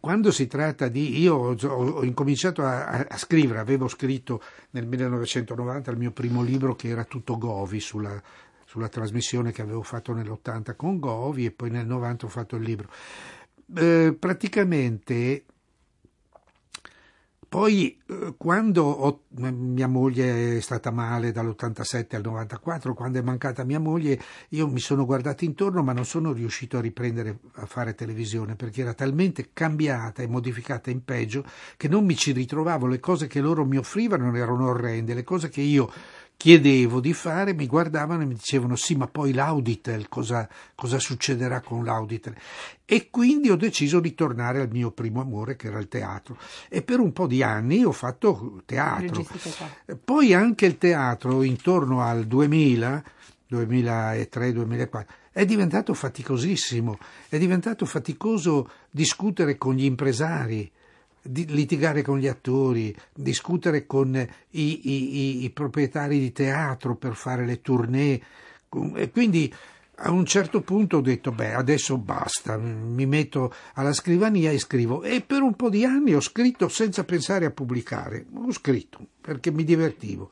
Quando 0.00 0.30
si 0.30 0.46
tratta 0.46 0.88
di... 0.88 1.20
Io 1.20 1.34
ho, 1.34 1.54
ho 1.54 2.04
incominciato 2.04 2.64
a, 2.64 3.06
a- 3.08 3.16
scrivere, 3.16 3.58
avevo 3.58 3.88
scritto 3.88 4.42
nel 4.70 4.86
1990 4.86 5.90
il 5.90 5.98
mio 5.98 6.10
primo 6.12 6.42
libro 6.42 6.74
che 6.74 6.88
era 6.88 7.04
tutto 7.04 7.38
Govi 7.38 7.78
sulla, 7.78 8.20
sulla 8.64 8.88
trasmissione 8.88 9.52
che 9.52 9.62
avevo 9.62 9.82
fatto 9.82 10.12
nell'80 10.12 10.74
con 10.76 10.98
Govi 10.98 11.44
e 11.44 11.50
poi 11.50 11.70
nel 11.70 11.86
90 11.86 12.26
ho 12.26 12.28
fatto 12.28 12.56
il 12.56 12.62
libro. 12.62 12.88
Eh, 13.76 14.16
praticamente 14.18 15.44
poi 17.48 17.98
eh, 18.06 18.34
quando 18.36 18.84
ho- 18.84 19.22
mia 19.38 19.86
moglie 19.86 20.58
è 20.58 20.60
stata 20.60 20.90
male 20.90 21.32
dall'87 21.32 22.14
al 22.14 22.22
94, 22.22 22.92
quando 22.92 23.18
è 23.18 23.22
mancata 23.22 23.64
mia 23.64 23.80
moglie, 23.80 24.20
io 24.50 24.68
mi 24.68 24.80
sono 24.80 25.06
guardato 25.06 25.44
intorno 25.44 25.82
ma 25.82 25.92
non 25.92 26.04
sono 26.04 26.32
riuscito 26.32 26.76
a 26.76 26.80
riprendere 26.82 27.38
a 27.54 27.66
fare 27.66 27.94
televisione 27.94 28.54
perché 28.54 28.82
era 28.82 28.92
talmente 28.92 29.50
cambiata 29.54 30.22
e 30.22 30.26
modificata 30.26 30.90
in 30.90 31.02
peggio 31.04 31.44
che 31.78 31.88
non 31.88 32.04
mi 32.04 32.16
ci 32.16 32.32
ritrovavo, 32.32 32.86
le 32.86 33.00
cose 33.00 33.26
che 33.26 33.40
loro 33.40 33.64
mi 33.64 33.78
offrivano 33.78 34.34
erano 34.36 34.68
orrende, 34.68 35.14
le 35.14 35.24
cose 35.24 35.48
che 35.48 35.62
io 35.62 35.90
chiedevo 36.38 37.00
di 37.00 37.12
fare 37.14 37.52
mi 37.52 37.66
guardavano 37.66 38.22
e 38.22 38.24
mi 38.24 38.34
dicevano 38.34 38.76
sì 38.76 38.94
ma 38.94 39.08
poi 39.08 39.32
l'Auditel 39.32 40.08
cosa, 40.08 40.48
cosa 40.76 41.00
succederà 41.00 41.60
con 41.60 41.84
l'Auditel? 41.84 42.36
E 42.84 43.10
quindi 43.10 43.50
ho 43.50 43.56
deciso 43.56 43.98
di 43.98 44.14
tornare 44.14 44.60
al 44.60 44.70
mio 44.70 44.92
primo 44.92 45.20
amore 45.20 45.56
che 45.56 45.66
era 45.66 45.80
il 45.80 45.88
teatro. 45.88 46.38
E 46.68 46.82
per 46.82 47.00
un 47.00 47.12
po' 47.12 47.26
di 47.26 47.42
anni 47.42 47.84
ho 47.84 47.90
fatto 47.90 48.62
teatro. 48.64 49.26
Poi 50.02 50.32
anche 50.32 50.66
il 50.66 50.78
teatro 50.78 51.42
intorno 51.42 52.02
al 52.02 52.24
2000 52.24 53.04
2003-2004 53.50 55.06
è 55.32 55.44
diventato 55.44 55.92
faticosissimo. 55.92 56.98
È 57.28 57.38
diventato 57.38 57.84
faticoso 57.84 58.70
discutere 58.90 59.56
con 59.56 59.74
gli 59.74 59.84
impresari 59.84 60.70
litigare 61.32 62.02
con 62.02 62.18
gli 62.18 62.26
attori, 62.26 62.94
discutere 63.14 63.86
con 63.86 64.14
i, 64.16 64.90
i- 64.90 65.44
i- 65.44 65.50
proprietari 65.50 66.18
di 66.18 66.32
teatro 66.32 66.96
per 66.96 67.14
fare 67.14 67.44
le 67.44 67.60
tournée. 67.60 68.20
E 68.94 69.10
quindi 69.10 69.52
a 70.00 70.10
un 70.10 70.24
certo 70.26 70.60
punto 70.60 70.98
ho 70.98 71.00
detto, 71.00 71.32
beh, 71.32 71.54
adesso 71.54 71.98
basta, 71.98 72.56
mi 72.56 73.06
metto 73.06 73.52
alla 73.74 73.92
scrivania 73.92 74.50
e 74.50 74.58
scrivo. 74.58 75.02
E 75.02 75.22
per 75.22 75.42
un 75.42 75.54
po' 75.54 75.70
di 75.70 75.84
anni 75.84 76.14
ho 76.14 76.20
scritto 76.20 76.68
senza 76.68 77.04
pensare 77.04 77.46
a 77.46 77.50
pubblicare. 77.50 78.26
Ho 78.34 78.52
scritto 78.52 78.98
perché 79.20 79.50
mi 79.50 79.64
divertivo. 79.64 80.28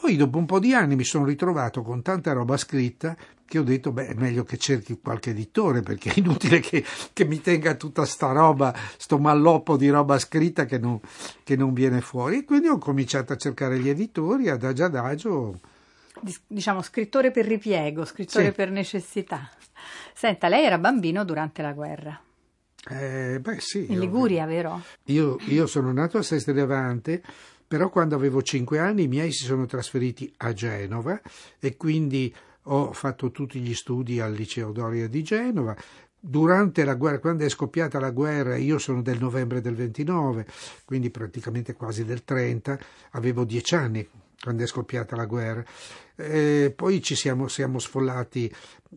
Poi 0.00 0.16
dopo 0.16 0.38
un 0.38 0.46
po' 0.46 0.58
di 0.58 0.74
anni 0.74 0.94
mi 0.96 1.04
sono 1.04 1.24
ritrovato 1.24 1.82
con 1.82 2.02
tanta 2.02 2.32
roba 2.32 2.56
scritta 2.56 3.16
che 3.44 3.58
ho 3.58 3.62
detto, 3.62 3.92
beh, 3.92 4.08
è 4.08 4.14
meglio 4.14 4.44
che 4.44 4.56
cerchi 4.58 4.98
qualche 5.02 5.30
editore 5.30 5.80
perché 5.80 6.10
è 6.10 6.18
inutile 6.18 6.60
che, 6.60 6.84
che 7.12 7.24
mi 7.24 7.40
tenga 7.40 7.74
tutta 7.74 8.04
sta 8.04 8.30
roba, 8.32 8.74
sto 8.96 9.18
malloppo 9.18 9.76
di 9.76 9.88
roba 9.88 10.18
scritta 10.18 10.66
che 10.66 10.78
non, 10.78 11.00
che 11.42 11.56
non 11.56 11.72
viene 11.72 12.00
fuori. 12.00 12.38
E 12.38 12.44
quindi 12.44 12.68
ho 12.68 12.78
cominciato 12.78 13.32
a 13.32 13.36
cercare 13.36 13.78
gli 13.78 13.88
editori, 13.88 14.48
adagio 14.50 14.84
adagio. 14.84 15.60
Diciamo 16.46 16.82
scrittore 16.82 17.30
per 17.30 17.46
ripiego, 17.46 18.04
scrittore 18.04 18.46
Sì. 18.46 18.52
per 18.52 18.70
necessità. 18.70 19.50
Senta, 20.14 20.48
lei 20.48 20.64
era 20.64 20.78
bambino 20.78 21.24
durante 21.24 21.62
la 21.62 21.72
guerra. 21.72 22.20
Eh, 22.90 23.38
beh, 23.40 23.60
sì. 23.60 23.86
In 23.86 23.94
io- 23.94 24.00
Liguria, 24.00 24.44
vero? 24.46 24.82
Io, 25.04 25.36
io 25.46 25.66
sono 25.66 25.92
nato 25.92 26.18
a 26.18 26.22
Seste 26.22 26.52
Levante, 26.52 27.22
però 27.68 27.90
quando 27.90 28.14
avevo 28.16 28.42
cinque 28.42 28.78
anni 28.78 29.02
i 29.02 29.08
miei 29.08 29.30
si 29.30 29.44
sono 29.44 29.66
trasferiti 29.66 30.32
a 30.38 30.54
Genova 30.54 31.20
e 31.60 31.76
quindi 31.76 32.34
ho 32.70 32.92
fatto 32.92 33.30
tutti 33.30 33.60
gli 33.60 33.74
studi 33.74 34.20
al 34.20 34.32
liceo 34.32 34.72
Doria 34.72 35.06
di 35.06 35.22
Genova. 35.22 35.76
Durante 36.20 36.84
la 36.84 36.94
guerra, 36.94 37.18
quando 37.18 37.44
è 37.44 37.48
scoppiata 37.48 38.00
la 38.00 38.10
guerra, 38.10 38.56
io 38.56 38.78
sono 38.78 39.02
del 39.02 39.18
novembre 39.18 39.60
del 39.60 39.74
29, 39.74 40.46
quindi 40.84 41.10
praticamente 41.10 41.74
quasi 41.74 42.04
del 42.04 42.24
30, 42.24 42.78
avevo 43.10 43.44
dieci 43.44 43.74
anni 43.74 44.08
quando 44.40 44.62
è 44.62 44.66
scoppiata 44.66 45.14
la 45.14 45.26
guerra. 45.26 45.64
Eh, 46.16 46.72
poi 46.74 47.02
ci 47.02 47.14
siamo, 47.14 47.48
siamo 47.48 47.78
sfollati 47.78 48.52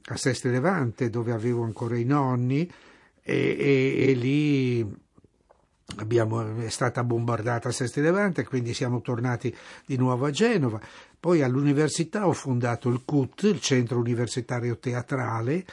a 0.06 0.18
Seste 0.18 0.50
Levante, 0.50 1.10
dove 1.10 1.32
avevo 1.32 1.64
ancora 1.64 1.98
i 1.98 2.06
nonni, 2.06 2.70
e, 3.22 3.56
e- 3.60 4.10
e 4.10 4.14
lì 4.14 4.88
abbiamo- 5.98 6.58
è 6.58 6.70
stata 6.70 7.04
bombardata 7.04 7.72
Seste 7.72 8.02
Levante, 8.02 8.46
quindi 8.46 8.74
siamo 8.74 9.02
tornati 9.02 9.56
di 9.86 9.98
nuovo 9.98 10.26
a 10.26 10.32
Genova. 10.32 10.80
Poi 11.20 11.42
all'università 11.42 12.28
ho 12.28 12.34
fondato 12.34 12.90
il 12.90 13.02
CUT, 13.06 13.44
il 13.44 13.62
Centro 13.62 14.00
Universitario 14.00 14.78
Teatrale, 14.78 15.66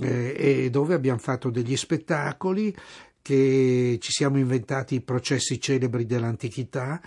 eh, 0.00 0.68
dove 0.70 0.94
abbiamo 0.94 1.18
fatto 1.18 1.50
degli 1.50 1.76
spettacoli 1.76 2.74
che 3.20 3.98
ci 4.00 4.12
siamo 4.12 4.38
inventati 4.38 4.96
i 4.96 5.00
processi 5.00 5.60
celebri 5.60 6.04
dell'antichità 6.04 7.00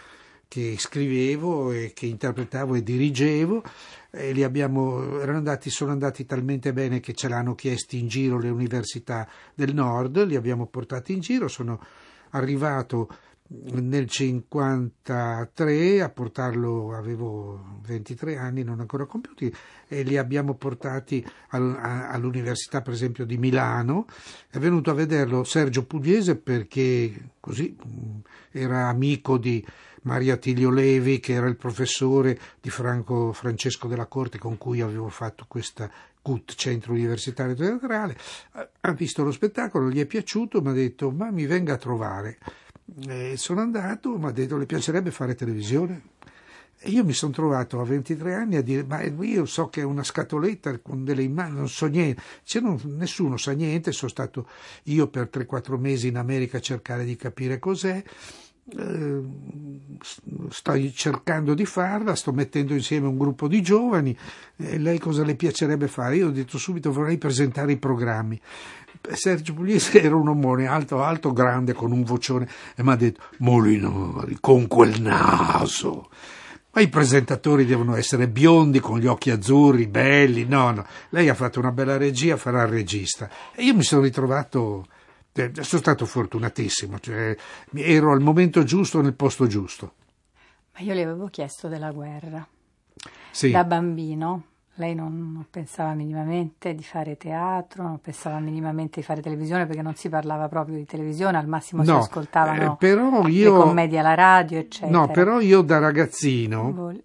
che 0.47 0.75
scrivevo 0.77 1.71
e 1.71 1.91
che 1.93 2.05
interpretavo 2.05 2.75
e 2.75 2.81
dirigevo 2.81 3.61
e 4.09 4.31
li 4.31 4.43
abbiamo, 4.43 5.19
andati, 5.21 5.69
sono 5.69 5.91
andati 5.91 6.25
talmente 6.25 6.73
bene 6.73 6.99
che 6.99 7.13
ce 7.13 7.27
l'hanno 7.27 7.53
chiesti 7.53 7.99
in 7.99 8.07
giro 8.07 8.39
le 8.39 8.49
università 8.49 9.27
del 9.53 9.73
nord, 9.73 10.25
li 10.25 10.35
abbiamo 10.35 10.65
portati 10.65 11.13
in 11.13 11.19
giro, 11.19 11.47
sono 11.47 11.79
arrivato 12.31 13.09
nel 13.49 14.09
53 14.09 16.01
a 16.01 16.09
portarlo, 16.09 16.93
avevo 16.93 17.79
23 17.85 18.37
anni, 18.37 18.63
non 18.63 18.79
ancora 18.79 19.05
compiuti, 19.05 19.53
e 19.87 20.03
li 20.03 20.17
abbiamo 20.17 20.55
portati 20.55 21.25
all'Università, 21.49 22.81
per 22.81 22.93
esempio, 22.93 23.25
di 23.25 23.37
Milano. 23.37 24.05
È 24.49 24.57
venuto 24.57 24.91
a 24.91 24.95
vederlo 24.95 25.43
Sergio 25.43 25.85
Pugliese 25.85 26.35
perché 26.35 27.29
così 27.39 27.75
mh, 27.81 28.19
era 28.51 28.87
amico 28.87 29.37
di 29.37 29.65
Maria 30.01 30.37
Tilio 30.37 30.69
Levi, 30.69 31.19
che 31.19 31.33
era 31.33 31.47
il 31.47 31.57
professore 31.57 32.37
di 32.59 32.69
Franco 32.69 33.31
Francesco 33.33 33.87
della 33.87 34.05
Corte 34.07 34.37
con 34.37 34.57
cui 34.57 34.81
avevo 34.81 35.09
fatto 35.09 35.45
questa 35.47 35.89
CUT, 36.27 36.55
Centro 36.55 36.91
Universitario 36.91 37.55
Teatrale. 37.55 38.17
Ha- 38.81 38.91
visto 38.91 39.23
lo 39.23 39.31
spettacolo, 39.31 39.89
gli 39.89 40.01
è 40.01 40.05
piaciuto, 40.05 40.61
mi 40.61 40.69
ha 40.69 40.73
detto 40.73 41.09
ma 41.09 41.31
mi 41.31 41.45
venga 41.45 41.75
a 41.75 41.77
trovare. 41.77 42.37
E 43.07 43.37
sono 43.37 43.61
andato, 43.61 44.17
mi 44.17 44.25
ha 44.25 44.31
detto 44.31 44.57
le 44.57 44.65
piacerebbe 44.65 45.11
fare 45.11 45.35
televisione? 45.35 46.01
E 46.79 46.89
io 46.89 47.05
mi 47.05 47.13
sono 47.13 47.31
trovato 47.31 47.79
a 47.79 47.85
23 47.85 48.33
anni 48.33 48.57
a 48.57 48.61
dire, 48.61 48.83
ma 48.83 49.01
io 49.01 49.45
so 49.45 49.69
che 49.69 49.81
è 49.81 49.83
una 49.85 50.03
scatoletta 50.03 50.77
con 50.79 51.05
delle 51.05 51.23
immagini, 51.23 51.57
non 51.57 51.69
so 51.69 51.85
niente, 51.87 52.21
Cioè, 52.43 52.61
non- 52.61 52.79
nessuno 52.97 53.37
sa 53.37 53.53
niente, 53.53 53.93
sono 53.93 54.11
stato 54.11 54.47
io 54.83 55.07
per 55.07 55.29
3-4 55.29 55.77
mesi 55.77 56.07
in 56.07 56.17
America 56.17 56.57
a 56.57 56.61
cercare 56.61 57.05
di 57.05 57.15
capire 57.15 57.57
cos'è, 57.57 58.03
eh, 58.75 59.21
sto 60.49 60.91
cercando 60.91 61.53
di 61.53 61.65
farla, 61.65 62.15
sto 62.15 62.33
mettendo 62.33 62.73
insieme 62.73 63.07
un 63.07 63.17
gruppo 63.17 63.47
di 63.47 63.61
giovani, 63.61 64.17
e 64.57 64.77
lei 64.77 64.99
cosa 64.99 65.23
le 65.23 65.35
piacerebbe 65.35 65.87
fare? 65.87 66.17
Io 66.17 66.27
ho 66.27 66.31
detto 66.31 66.57
subito 66.57 66.91
vorrei 66.91 67.17
presentare 67.17 67.71
i 67.71 67.77
programmi. 67.77 68.39
Sergio 69.13 69.53
Pugliese 69.53 70.01
era 70.03 70.15
un 70.15 70.27
omone 70.27 70.67
alto, 70.67 71.01
alto, 71.01 71.31
grande, 71.31 71.73
con 71.73 71.91
un 71.91 72.03
vocione, 72.03 72.47
e 72.75 72.83
mi 72.83 72.91
ha 72.91 72.95
detto 72.95 73.21
Molinari, 73.37 74.37
con 74.39 74.67
quel 74.67 75.01
naso. 75.01 76.09
Ma 76.71 76.81
i 76.81 76.89
presentatori 76.89 77.65
devono 77.65 77.95
essere 77.95 78.27
biondi, 78.27 78.79
con 78.79 78.99
gli 78.99 79.07
occhi 79.07 79.31
azzurri, 79.31 79.87
belli. 79.87 80.45
No, 80.45 80.71
no, 80.71 80.85
lei 81.09 81.29
ha 81.29 81.33
fatto 81.33 81.59
una 81.59 81.71
bella 81.71 81.97
regia, 81.97 82.37
farà 82.37 82.63
il 82.63 82.69
regista. 82.69 83.29
E 83.55 83.63
io 83.63 83.73
mi 83.73 83.81
sono 83.81 84.03
ritrovato, 84.03 84.85
sono 85.61 85.81
stato 85.81 86.05
fortunatissimo, 86.05 86.99
cioè, 86.99 87.35
ero 87.75 88.11
al 88.11 88.21
momento 88.21 88.63
giusto, 88.63 89.01
nel 89.01 89.13
posto 89.13 89.47
giusto. 89.47 89.93
Ma 90.73 90.79
io 90.81 90.93
le 90.93 91.03
avevo 91.03 91.27
chiesto 91.27 91.67
della 91.67 91.91
guerra. 91.91 92.45
Sì. 93.31 93.51
Da 93.51 93.63
bambino 93.63 94.43
lei 94.77 94.93
non, 94.93 95.45
pensava 95.49 95.93
minimamente 95.93 96.75
di 96.75 96.83
fare 96.83 97.17
teatro, 97.17 97.83
non 97.83 97.99
pensava 97.99 98.39
minimamente 98.39 98.99
di 98.99 99.05
fare 99.05 99.21
televisione 99.21 99.65
perché 99.65 99.81
non 99.81 99.95
si 99.95 100.07
parlava 100.09 100.47
proprio 100.47 100.75
di 100.75 100.85
televisione, 100.85 101.37
al 101.37 101.47
massimo 101.47 101.83
si 101.83 101.89
No, 101.89 101.97
ascoltavano 101.99 102.77
eh, 102.79 103.29
io- 103.29 103.53
le 103.57 103.59
commedie 103.63 103.99
alla 103.99 104.13
radio, 104.13 104.59
eccetera. 104.59 104.91
No, 104.91 105.07
però 105.07 105.39
io 105.39 105.61
da 105.61 105.79
ragazzino, 105.79 106.71
Vol- 106.73 107.03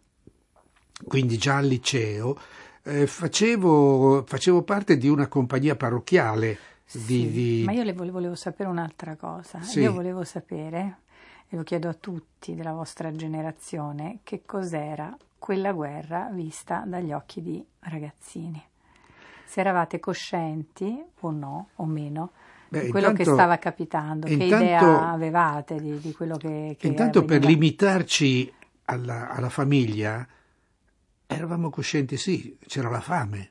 quindi 1.07 1.39
già 1.39 1.57
al 1.57 1.67
liceo, 1.67 2.37
eh, 2.83 3.07
facevo, 3.07 4.25
facevo 4.27 4.63
parte 4.63 4.97
di 4.99 5.09
una 5.09 5.27
compagnia 5.29 5.75
parrocchiale. 5.75 6.59
Sì, 6.85 7.31
di- 7.31 7.63
Ma 7.65 7.73
io 7.73 7.83
le 7.83 7.93
volevo, 7.95 8.35
sapere 8.35 8.69
un'altra 8.69 9.17
cosa. 9.17 9.61
Sì. 9.63 9.81
Io 9.81 9.93
volevo 9.93 10.25
sapere, 10.25 10.99
e 11.49 11.57
lo 11.57 11.63
chiedo 11.63 11.89
a 11.89 11.95
tutti 11.95 12.55
della 12.55 12.73
vostra 12.73 13.11
generazione, 13.15 14.19
che 14.23 14.43
cos'era 14.45 15.17
quella 15.39 15.73
guerra 15.73 16.29
vista 16.33 16.85
dagli 16.87 17.13
occhi 17.13 17.43
di 17.43 17.65
ragazzini. 17.81 18.63
Se 19.45 19.61
eravate 19.61 20.01
coscienti 20.01 21.03
o 21.21 21.31
no, 21.31 21.69
o 21.77 21.85
meno, 21.85 22.31
Beh, 22.69 22.85
di 22.85 22.91
quello 22.91 23.07
che 23.09 23.23
intanto- 23.23 23.35
stava 23.35 23.59
capitando, 23.59 24.27
che 24.27 24.33
intanto- 24.35 24.65
idea 24.65 25.11
avevate 25.11 25.81
di, 25.81 25.99
di 25.99 26.13
quello 26.13 26.37
che, 26.37 26.77
che 26.79 26.87
Intanto 26.87 27.25
per 27.25 27.37
avveniva? 27.37 27.61
limitarci 27.61 28.53
alla, 28.87 29.31
alla 29.31 29.49
famiglia, 29.51 30.27
eravamo 31.27 31.71
coscienti, 31.71 32.17
sì, 32.17 32.57
c'era 32.67 32.89
la 32.91 33.01
fame. 33.01 33.51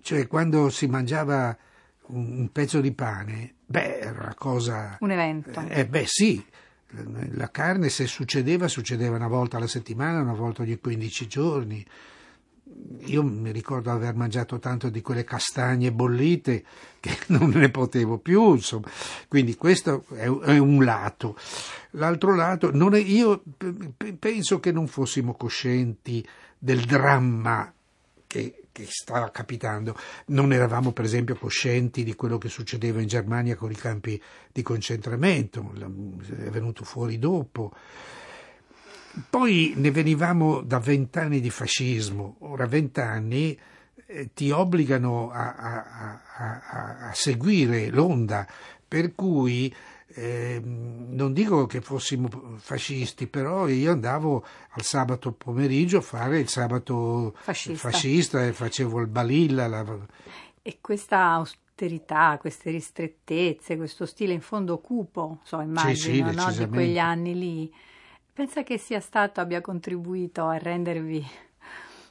Cioè, 0.00 0.26
quando 0.26 0.68
si 0.70 0.86
mangiava 0.86 1.56
un, 2.08 2.48
pezzo 2.52 2.80
di 2.80 2.92
pane, 2.92 3.54
beh, 3.66 3.98
era 3.98 4.20
una 4.22 4.34
cosa... 4.34 4.96
Un 5.00 5.10
evento. 5.10 5.60
Eh, 5.68 5.86
beh, 5.86 6.04
sì, 6.06 6.44
la 7.32 7.50
carne 7.50 7.88
se 7.88 8.06
succedeva, 8.06 8.68
succedeva 8.68 9.16
una 9.16 9.28
volta 9.28 9.56
alla 9.56 9.66
settimana, 9.66 10.20
una 10.20 10.34
volta 10.34 10.62
ogni 10.62 10.78
15 10.78 11.26
giorni. 11.26 11.86
Io 13.06 13.22
mi 13.22 13.50
ricordo 13.50 13.90
aver 13.90 14.14
mangiato 14.14 14.58
tanto 14.58 14.88
di 14.88 15.00
quelle 15.00 15.24
castagne 15.24 15.92
bollite 15.92 16.64
che 17.00 17.16
non 17.28 17.50
ne 17.50 17.70
potevo 17.70 18.18
più, 18.18 18.54
insomma. 18.54 18.88
Quindi 19.26 19.56
questo 19.56 20.04
è, 20.14 20.26
un 20.26 20.84
lato. 20.84 21.36
L'altro 21.92 22.34
lato, 22.34 22.70
non 22.72 22.94
è- 22.94 23.00
io 23.00 23.42
penso 24.18 24.60
che 24.60 24.72
non 24.72 24.86
fossimo 24.86 25.34
coscienti 25.34 26.26
del 26.58 26.84
dramma 26.84 27.72
che, 28.28 28.66
che 28.70 28.86
stava 28.88 29.32
capitando. 29.32 29.96
Non 30.26 30.52
eravamo, 30.52 30.92
per 30.92 31.04
esempio, 31.04 31.34
coscienti 31.34 32.04
di 32.04 32.14
quello 32.14 32.38
che 32.38 32.48
succedeva 32.48 33.00
in 33.00 33.08
Germania 33.08 33.56
con 33.56 33.72
i 33.72 33.74
campi 33.74 34.22
di 34.52 34.62
concentramento, 34.62 35.72
è 35.74 36.50
venuto 36.50 36.84
fuori 36.84 37.18
dopo. 37.18 37.72
Poi 39.28 39.72
ne 39.76 39.90
venivamo 39.90 40.60
da 40.60 40.78
vent'anni 40.78 41.40
di 41.40 41.50
fascismo, 41.50 42.36
ora 42.40 42.66
vent'anni 42.66 43.58
eh, 44.06 44.32
ti 44.32 44.50
obbligano 44.50 45.30
a- 45.30 45.54
a- 45.54 46.20
a- 46.36 47.08
a 47.08 47.12
seguire 47.14 47.88
l'onda, 47.88 48.46
per 48.86 49.14
cui 49.14 49.74
ehm, 50.14 51.06
non 51.10 51.32
dico 51.32 51.66
che 51.66 51.80
fossimo 51.80 52.28
fascisti, 52.56 53.26
però 53.26 53.68
io 53.68 53.92
andavo 53.92 54.44
al 54.70 54.82
sabato 54.82 55.32
pomeriggio 55.32 55.98
a 55.98 56.02
fare 56.02 56.38
il 56.40 56.48
sabato 56.48 57.34
Fascista. 57.40 57.90
fascista 57.90 58.44
e 58.46 58.52
facevo 58.52 59.00
il 59.00 59.06
balilla. 59.06 59.66
la- 59.66 60.06
E 60.62 60.78
questa 60.80 61.18
austerità, 61.30 62.36
queste 62.38 62.70
ristrettezze, 62.70 63.76
questo 63.76 64.06
stile 64.06 64.32
in 64.32 64.40
fondo 64.40 64.78
cupo, 64.78 65.40
so, 65.44 65.60
immagino, 65.60 66.30
sì, 66.32 66.36
no, 66.36 66.52
di 66.52 66.68
quegli 66.68 66.98
anni 66.98 67.38
lì, 67.38 67.72
pensa 68.32 68.62
che 68.62 68.78
sia 68.78 69.00
stato, 69.00 69.40
abbia 69.40 69.60
contribuito 69.60 70.44
a 70.46 70.58
rendervi 70.58 71.24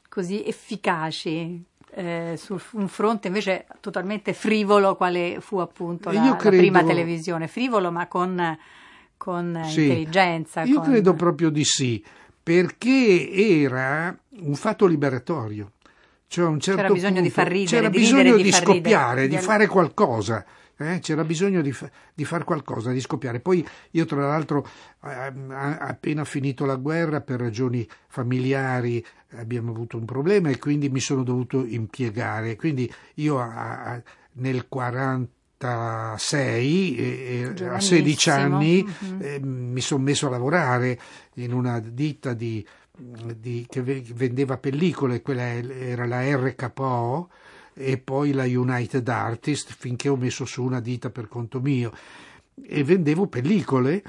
così 0.09 0.43
efficaci 0.43 1.63
eh, 1.91 2.33
su 2.37 2.59
un 2.73 2.87
fronte 2.87 3.27
invece 3.27 3.65
totalmente 3.79 4.33
frivolo, 4.33 4.95
quale 4.95 5.37
fu 5.39 5.57
appunto 5.57 6.11
la, 6.11 6.23
Io 6.23 6.29
la 6.31 6.35
credo- 6.35 6.57
prima 6.57 6.83
televisione, 6.83 7.47
frivolo 7.47 7.91
ma 7.91 8.07
con, 8.07 8.57
con 9.17 9.61
Sì. 9.65 9.83
intelligenza. 9.83 10.63
Io 10.63 10.79
con- 10.79 10.89
credo 10.91 11.13
proprio 11.13 11.49
di 11.49 11.63
sì, 11.63 12.03
perché 12.41 13.29
era 13.31 14.15
un 14.41 14.55
fatto 14.55 14.85
liberatorio. 14.85 15.71
Cioè, 16.29 16.45
un 16.45 16.59
certo 16.59 16.81
C'era 16.81 16.93
bisogno 16.93 17.21
di 17.21 17.29
punto 17.29 17.33
far 17.41 17.47
ridere, 17.47 17.69
c'era 17.77 17.89
di 17.89 17.97
bisogno 17.99 18.21
ridere, 18.23 18.37
di 18.37 18.43
di 18.43 18.51
scoppiare, 18.51 19.09
ridere. 19.21 19.27
di 19.27 19.35
Di- 19.37 19.41
fare 19.41 19.67
qualcosa. 19.67 20.45
Eh, 20.77 20.99
C'era 20.99 21.23
bisogno 21.23 21.61
di, 21.61 21.71
fa- 21.71 21.89
di 22.13 22.23
fare 22.25 22.43
qualcosa, 22.43 22.91
di 22.91 22.99
scoppiare. 23.01 23.39
Poi 23.39 23.65
io, 23.91 24.05
tra 24.05 24.25
l'altro, 24.27 24.67
eh, 25.03 25.33
appena 25.79 26.23
finito 26.23 26.65
la 26.65 26.75
guerra, 26.75 27.21
per 27.21 27.39
ragioni 27.39 27.87
familiari, 28.07 29.03
abbiamo 29.37 29.71
avuto 29.71 29.97
un 29.97 30.05
problema 30.05 30.49
e 30.49 30.57
quindi 30.59 30.89
mi 30.89 30.99
sono 30.99 31.23
dovuto 31.23 31.65
impiegare. 31.65 32.55
Quindi 32.55 32.91
io 33.15 33.39
a- 33.39 33.83
a- 33.83 34.01
nel 34.33 34.65
86 35.57 36.95
e, 36.95 37.53
e 37.59 37.65
a 37.65 37.79
16 37.79 38.29
anni 38.29 38.83
Mhm. 38.83 39.17
eh, 39.21 39.39
mi 39.41 39.81
sono 39.81 40.03
messo 40.03 40.27
a 40.27 40.29
lavorare 40.29 40.99
in 41.35 41.53
una 41.53 41.79
ditta 41.79 42.33
di, 42.33 42.65
di- 43.35 43.65
che 43.69 43.81
ve- 43.81 44.03
vendeva 44.13 44.57
pellicole, 44.57 45.21
quella 45.21 45.43
era 45.53 46.05
la 46.05 46.21
RKO 46.35 47.29
e 47.77 47.97
poi 47.99 48.31
la 48.31 48.45
United 48.45 49.07
Artists 49.07 49.75
finché 49.77 50.09
ho 50.09 50.15
messo 50.15 50.45
su 50.45 50.63
una 50.63 50.79
ditta 50.79 51.09
per 51.11 51.27
conto 51.27 51.59
mio 51.61 51.93
e 52.61 52.83
vendevo 52.83 53.27
pellicole, 53.27 54.01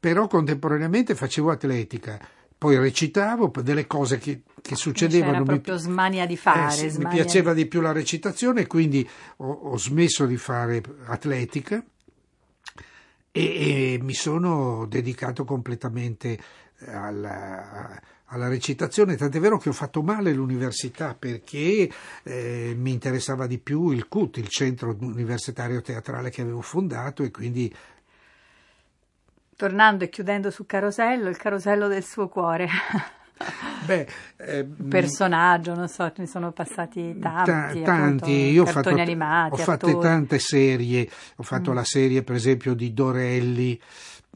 però 0.00 0.26
contemporaneamente 0.26 1.14
facevo 1.14 1.50
atletica, 1.50 2.18
poi 2.56 2.78
recitavo 2.78 3.52
delle 3.62 3.86
cose 3.86 4.16
che, 4.16 4.42
che 4.62 4.74
succedevano. 4.74 5.32
C'era 5.32 5.38
mi- 5.40 5.46
proprio 5.46 5.76
smania 5.76 6.24
di 6.24 6.36
fare. 6.36 6.68
eh 6.68 6.70
sì, 6.70 6.84
mi 6.84 6.90
smania 6.90 7.22
piaceva 7.22 7.52
di 7.52 7.66
più 7.66 7.82
la 7.82 7.92
recitazione, 7.92 8.66
quindi 8.66 9.06
ho, 9.36 9.50
ho 9.50 9.76
smesso 9.76 10.24
di 10.24 10.38
fare 10.38 10.82
atletica 11.04 11.84
e, 13.30 13.42
e 13.94 13.98
mi 14.00 14.14
sono 14.14 14.86
dedicato 14.86 15.44
completamente 15.44 16.38
alla, 16.86 18.00
alla 18.26 18.48
recitazione, 18.48 19.16
tant'è 19.16 19.38
vero 19.38 19.58
che 19.58 19.68
ho 19.68 19.72
fatto 19.72 20.02
male 20.02 20.32
l'università 20.32 21.14
perché 21.18 21.88
eh, 22.22 22.74
mi 22.76 22.90
interessava 22.92 23.46
di 23.46 23.58
più 23.58 23.90
il 23.90 24.08
CUT, 24.08 24.38
il 24.38 24.48
centro 24.48 24.96
universitario 25.00 25.80
teatrale 25.82 26.30
che 26.30 26.40
avevo 26.42 26.60
fondato 26.62 27.22
e 27.22 27.30
quindi 27.30 27.72
Tornando 29.56 30.02
e 30.02 30.08
chiudendo 30.08 30.50
su 30.50 30.66
Carosello, 30.66 31.28
il 31.28 31.36
carosello 31.36 31.86
del 31.86 32.02
suo 32.02 32.28
cuore. 32.28 32.66
beh, 33.86 34.06
eh, 34.38 34.64
Personaggio, 34.64 35.74
non 35.74 35.86
so, 35.88 36.10
ne 36.16 36.26
sono 36.26 36.50
passati 36.50 37.16
Ta- 37.20 37.42
tanti. 37.44 37.82
tanti, 37.82 37.84
appunto, 37.84 38.30
io 38.30 38.62
ho 38.62 38.66
fatto, 38.66 38.88
animati, 38.88 39.60
ho 39.60 39.64
attori. 39.64 39.98
tante 40.00 40.38
serie, 40.40 41.08
ho 41.36 41.42
fatto 41.44 41.70
Mm. 41.70 41.74
la 41.74 41.84
serie 41.84 42.22
per 42.24 42.34
esempio 42.34 42.74
di 42.74 42.92
Dorelli, 42.92 43.80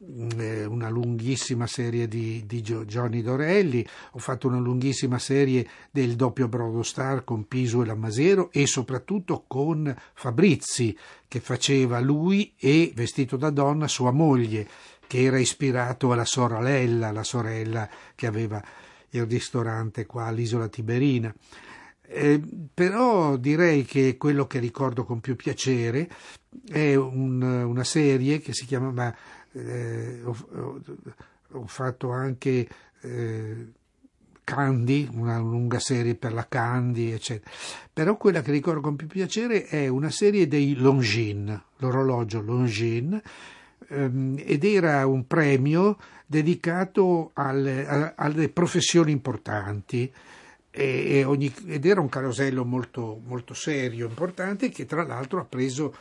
una 0.00 0.88
lunghissima 0.88 1.66
serie 1.66 2.06
di, 2.08 2.44
di 2.46 2.60
Johnny 2.60 3.22
Dorelli, 3.22 3.86
ho 4.12 4.18
fatto 4.18 4.46
una 4.46 4.58
lunghissima 4.58 5.18
serie 5.18 5.66
del 5.90 6.14
doppio 6.14 6.48
Brodo 6.48 6.82
Star 6.82 7.24
con 7.24 7.46
Piso 7.46 7.82
e 7.82 7.86
Lamasero 7.86 8.50
e 8.52 8.66
soprattutto 8.66 9.44
con 9.46 9.94
Fabrizi 10.14 10.96
che 11.26 11.40
faceva 11.40 12.00
lui 12.00 12.54
e 12.58 12.92
vestito 12.94 13.36
da 13.36 13.50
donna 13.50 13.88
sua 13.88 14.10
moglie 14.10 14.66
che 15.06 15.22
era 15.22 15.38
ispirato 15.38 16.12
alla 16.12 16.24
sorella, 16.26 17.10
la 17.10 17.24
sorella 17.24 17.88
che 18.14 18.26
aveva 18.26 18.62
il 19.10 19.26
ristorante 19.26 20.06
qua 20.06 20.26
all'isola 20.26 20.68
Tiberina. 20.68 21.34
Eh, 22.10 22.40
però 22.72 23.36
direi 23.36 23.84
che 23.84 24.16
quello 24.16 24.46
che 24.46 24.58
ricordo 24.58 25.04
con 25.04 25.20
più 25.20 25.36
piacere 25.36 26.08
è 26.66 26.94
un- 26.94 27.42
una 27.42 27.84
serie 27.84 28.40
che 28.40 28.54
si 28.54 28.64
chiama 28.64 29.14
eh, 29.58 30.20
ho, 30.24 30.36
ho- 31.52 31.66
fatto 31.66 32.10
anche 32.10 32.68
eh, 33.00 33.66
Candy, 34.44 35.08
una 35.12 35.38
lunga 35.38 35.78
serie 35.78 36.14
per 36.14 36.32
la 36.32 36.46
Candy, 36.48 37.10
eccetera. 37.10 37.50
Però 37.92 38.16
quella 38.16 38.40
che 38.40 38.50
ricordo 38.50 38.80
con 38.80 38.96
più 38.96 39.06
piacere 39.06 39.66
è 39.66 39.88
una 39.88 40.10
serie 40.10 40.48
dei 40.48 40.74
Longines, 40.74 41.60
l'orologio 41.76 42.40
Longines, 42.40 43.20
ehm, 43.88 44.42
ed 44.42 44.64
era 44.64 45.06
un 45.06 45.26
premio 45.26 45.98
dedicato 46.26 47.30
alle, 47.34 48.14
alle 48.16 48.48
professioni 48.48 49.12
importanti 49.12 50.10
e 50.70 51.24
ogni- 51.24 51.52
ed 51.66 51.84
era 51.84 52.00
un 52.00 52.08
carosello 52.08 52.64
molto, 52.64 53.20
molto 53.26 53.52
serio, 53.52 54.06
importante, 54.06 54.68
che 54.68 54.86
tra 54.86 55.04
l'altro 55.04 55.40
ha 55.40 55.44
preso 55.44 55.94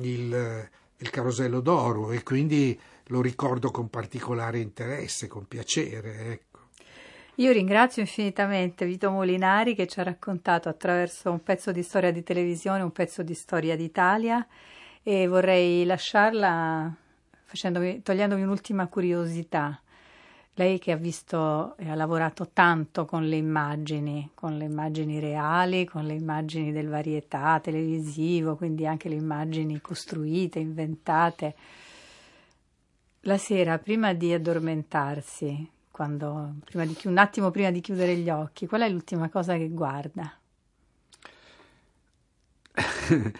il, 0.00 0.68
il 0.98 1.10
carosello 1.10 1.60
d'oro 1.60 2.12
e 2.12 2.22
quindi 2.22 2.78
lo 3.06 3.20
ricordo 3.20 3.70
con 3.70 3.88
particolare 3.88 4.58
interesse, 4.58 5.26
con 5.26 5.46
piacere. 5.46 6.30
Ecco. 6.32 6.58
Io 7.36 7.52
ringrazio 7.52 8.02
infinitamente 8.02 8.84
Vito 8.84 9.10
Molinari 9.10 9.74
che 9.74 9.86
ci 9.86 10.00
ha 10.00 10.02
raccontato 10.02 10.68
attraverso 10.68 11.30
un 11.30 11.42
pezzo 11.42 11.70
di 11.70 11.82
storia 11.82 12.10
di 12.10 12.24
televisione, 12.24 12.82
un 12.82 12.90
pezzo 12.90 13.22
di 13.22 13.34
storia 13.34 13.76
d'Italia 13.76 14.44
e 15.04 15.28
vorrei 15.28 15.84
lasciarla 15.84 16.92
facendomi- 17.44 18.02
togliendomi 18.02 18.42
un'ultima 18.42 18.88
curiosità. 18.88 19.80
Lei 20.58 20.80
che 20.80 20.90
ha 20.90 20.96
visto 20.96 21.76
e 21.76 21.88
ha 21.88 21.94
lavorato 21.94 22.48
tanto 22.52 23.04
con 23.04 23.28
le 23.28 23.36
immagini, 23.36 24.32
con 24.34 24.56
le 24.56 24.64
immagini 24.64 25.20
reali, 25.20 25.84
con 25.84 26.04
le 26.04 26.14
immagini 26.14 26.72
del 26.72 26.88
varietà 26.88 27.60
televisivo, 27.60 28.56
quindi 28.56 28.84
anche 28.84 29.08
le 29.08 29.14
immagini 29.14 29.80
costruite, 29.80 30.58
inventate. 30.58 31.54
La 33.20 33.38
sera, 33.38 33.78
prima 33.78 34.14
di 34.14 34.32
addormentarsi, 34.32 35.70
quando, 35.92 36.54
di 36.68 36.96
un 37.04 37.18
attimo 37.18 37.52
prima 37.52 37.70
di 37.70 37.80
chiudere 37.80 38.16
gli 38.16 38.28
occhi, 38.28 38.66
qual 38.66 38.80
è 38.80 38.88
l'ultima 38.88 39.28
cosa 39.28 39.56
che 39.56 39.68
guarda? 39.68 40.36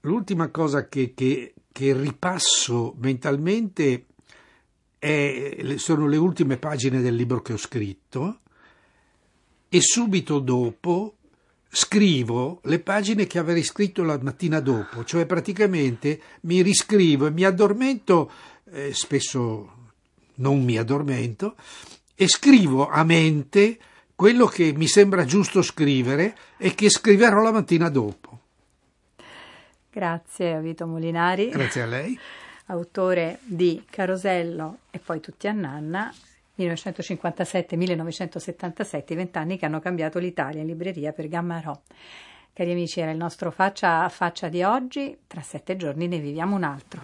L'ultima 0.00 0.48
cosa 0.48 0.88
che, 0.88 1.12
che- 1.12 1.52
che 1.70 1.92
ripasso 1.92 2.94
mentalmente 2.96 4.06
è- 5.04 5.76
sono 5.76 6.06
le 6.06 6.16
ultime 6.16 6.56
pagine 6.56 7.02
del 7.02 7.14
libro 7.14 7.42
che 7.42 7.52
ho 7.52 7.58
scritto 7.58 8.40
e 9.68 9.80
subito 9.82 10.38
dopo 10.38 11.16
scrivo 11.68 12.60
le 12.64 12.78
pagine 12.78 13.26
che 13.26 13.38
avrei 13.38 13.62
scritto 13.62 14.02
la 14.02 14.18
mattina 14.22 14.60
dopo, 14.60 15.04
cioè 15.04 15.26
praticamente 15.26 16.20
mi 16.42 16.62
riscrivo 16.62 17.26
e 17.26 17.30
mi 17.30 17.44
addormento, 17.44 18.30
eh, 18.70 18.94
spesso 18.94 19.72
non 20.36 20.64
mi 20.64 20.78
addormento, 20.78 21.56
e 22.14 22.28
scrivo 22.28 22.88
a 22.88 23.02
mente 23.04 23.78
quello 24.14 24.46
che 24.46 24.72
mi 24.72 24.86
sembra 24.86 25.24
giusto 25.24 25.60
scrivere 25.60 26.36
e 26.56 26.74
che 26.74 26.88
scriverò 26.88 27.42
la 27.42 27.52
mattina 27.52 27.88
dopo. 27.88 28.38
Grazie 29.90 30.54
a 30.54 30.60
Vito 30.60 30.86
Molinari, 30.86 31.50
Grazie 31.50 31.82
a 31.82 31.86
lei. 31.86 32.18
Autore 32.66 33.38
di 33.42 33.84
Carosello 33.88 34.80
e 34.90 34.98
poi 34.98 35.20
tutti 35.20 35.48
a 35.48 35.52
Nanna, 35.52 36.12
1957-1977, 36.58 39.12
i 39.12 39.16
vent'anni 39.16 39.58
che 39.58 39.66
hanno 39.66 39.80
cambiato 39.80 40.18
l'Italia 40.18 40.60
in 40.60 40.68
libreria 40.68 41.12
per 41.12 41.28
Gammarò. 41.28 41.78
Cari 42.52 42.70
amici, 42.70 43.00
era 43.00 43.10
il 43.10 43.16
nostro 43.16 43.50
faccia 43.50 44.04
a 44.04 44.08
faccia 44.08 44.48
di 44.48 44.62
oggi, 44.62 45.18
tra 45.26 45.40
sette 45.40 45.74
giorni 45.76 46.06
ne 46.06 46.20
viviamo 46.20 46.54
un 46.54 46.62
altro. 46.62 47.02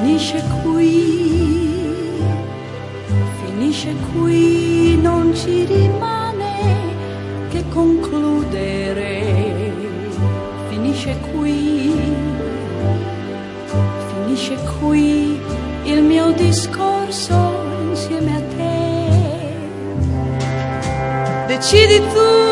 Finisce 0.00 0.42
qui, 0.48 0.61
finisce 3.72 3.96
qui, 4.12 4.98
non 5.00 5.34
ci 5.34 5.64
rimane 5.64 6.90
che 7.48 7.64
concludere. 7.70 9.22
Finisce 10.68 11.16
qui, 11.32 11.94
finisce 14.12 14.58
qui 14.78 15.40
il 15.84 16.02
mio 16.02 16.32
discorso 16.32 17.34
insieme 17.88 18.36
a 18.36 18.42
te. 18.56 18.90
Decidi 21.46 21.98
tu 22.12 22.51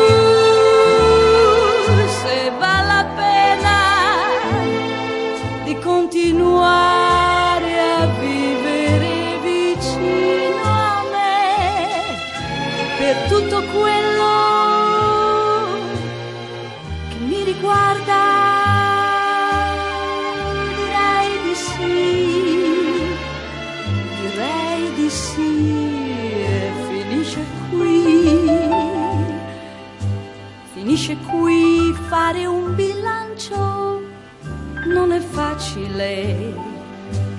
facile 36.01 36.53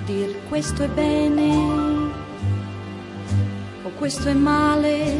dir 0.05 0.35
questo 0.49 0.85
è 0.85 0.89
bene 0.89 1.51
o 3.83 3.91
questo 3.99 4.29
è 4.29 4.35
male, 4.35 5.17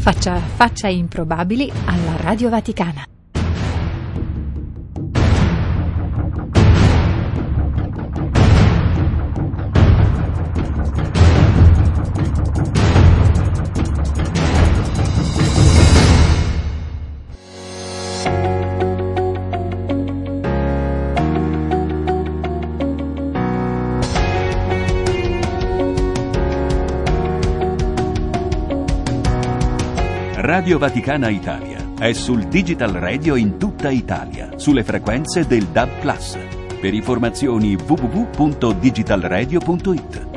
Faccia 0.00 0.32
a 0.32 0.38
faccia 0.38 0.88
improbabili 0.88 1.70
alla 1.84 2.16
Radio 2.16 2.48
Vaticana. 2.48 3.19
Radio 30.60 30.76
Vaticana 30.76 31.30
Italia 31.30 31.78
è 31.98 32.12
sul 32.12 32.42
Digital 32.42 32.92
Radio 32.92 33.34
in 33.34 33.56
tutta 33.56 33.88
Italia, 33.88 34.58
sulle 34.58 34.84
frequenze 34.84 35.46
del 35.46 35.64
DAB+. 35.64 35.88
Per 36.78 36.92
informazioni 36.92 37.76
www.digitalradio.it 37.76 40.29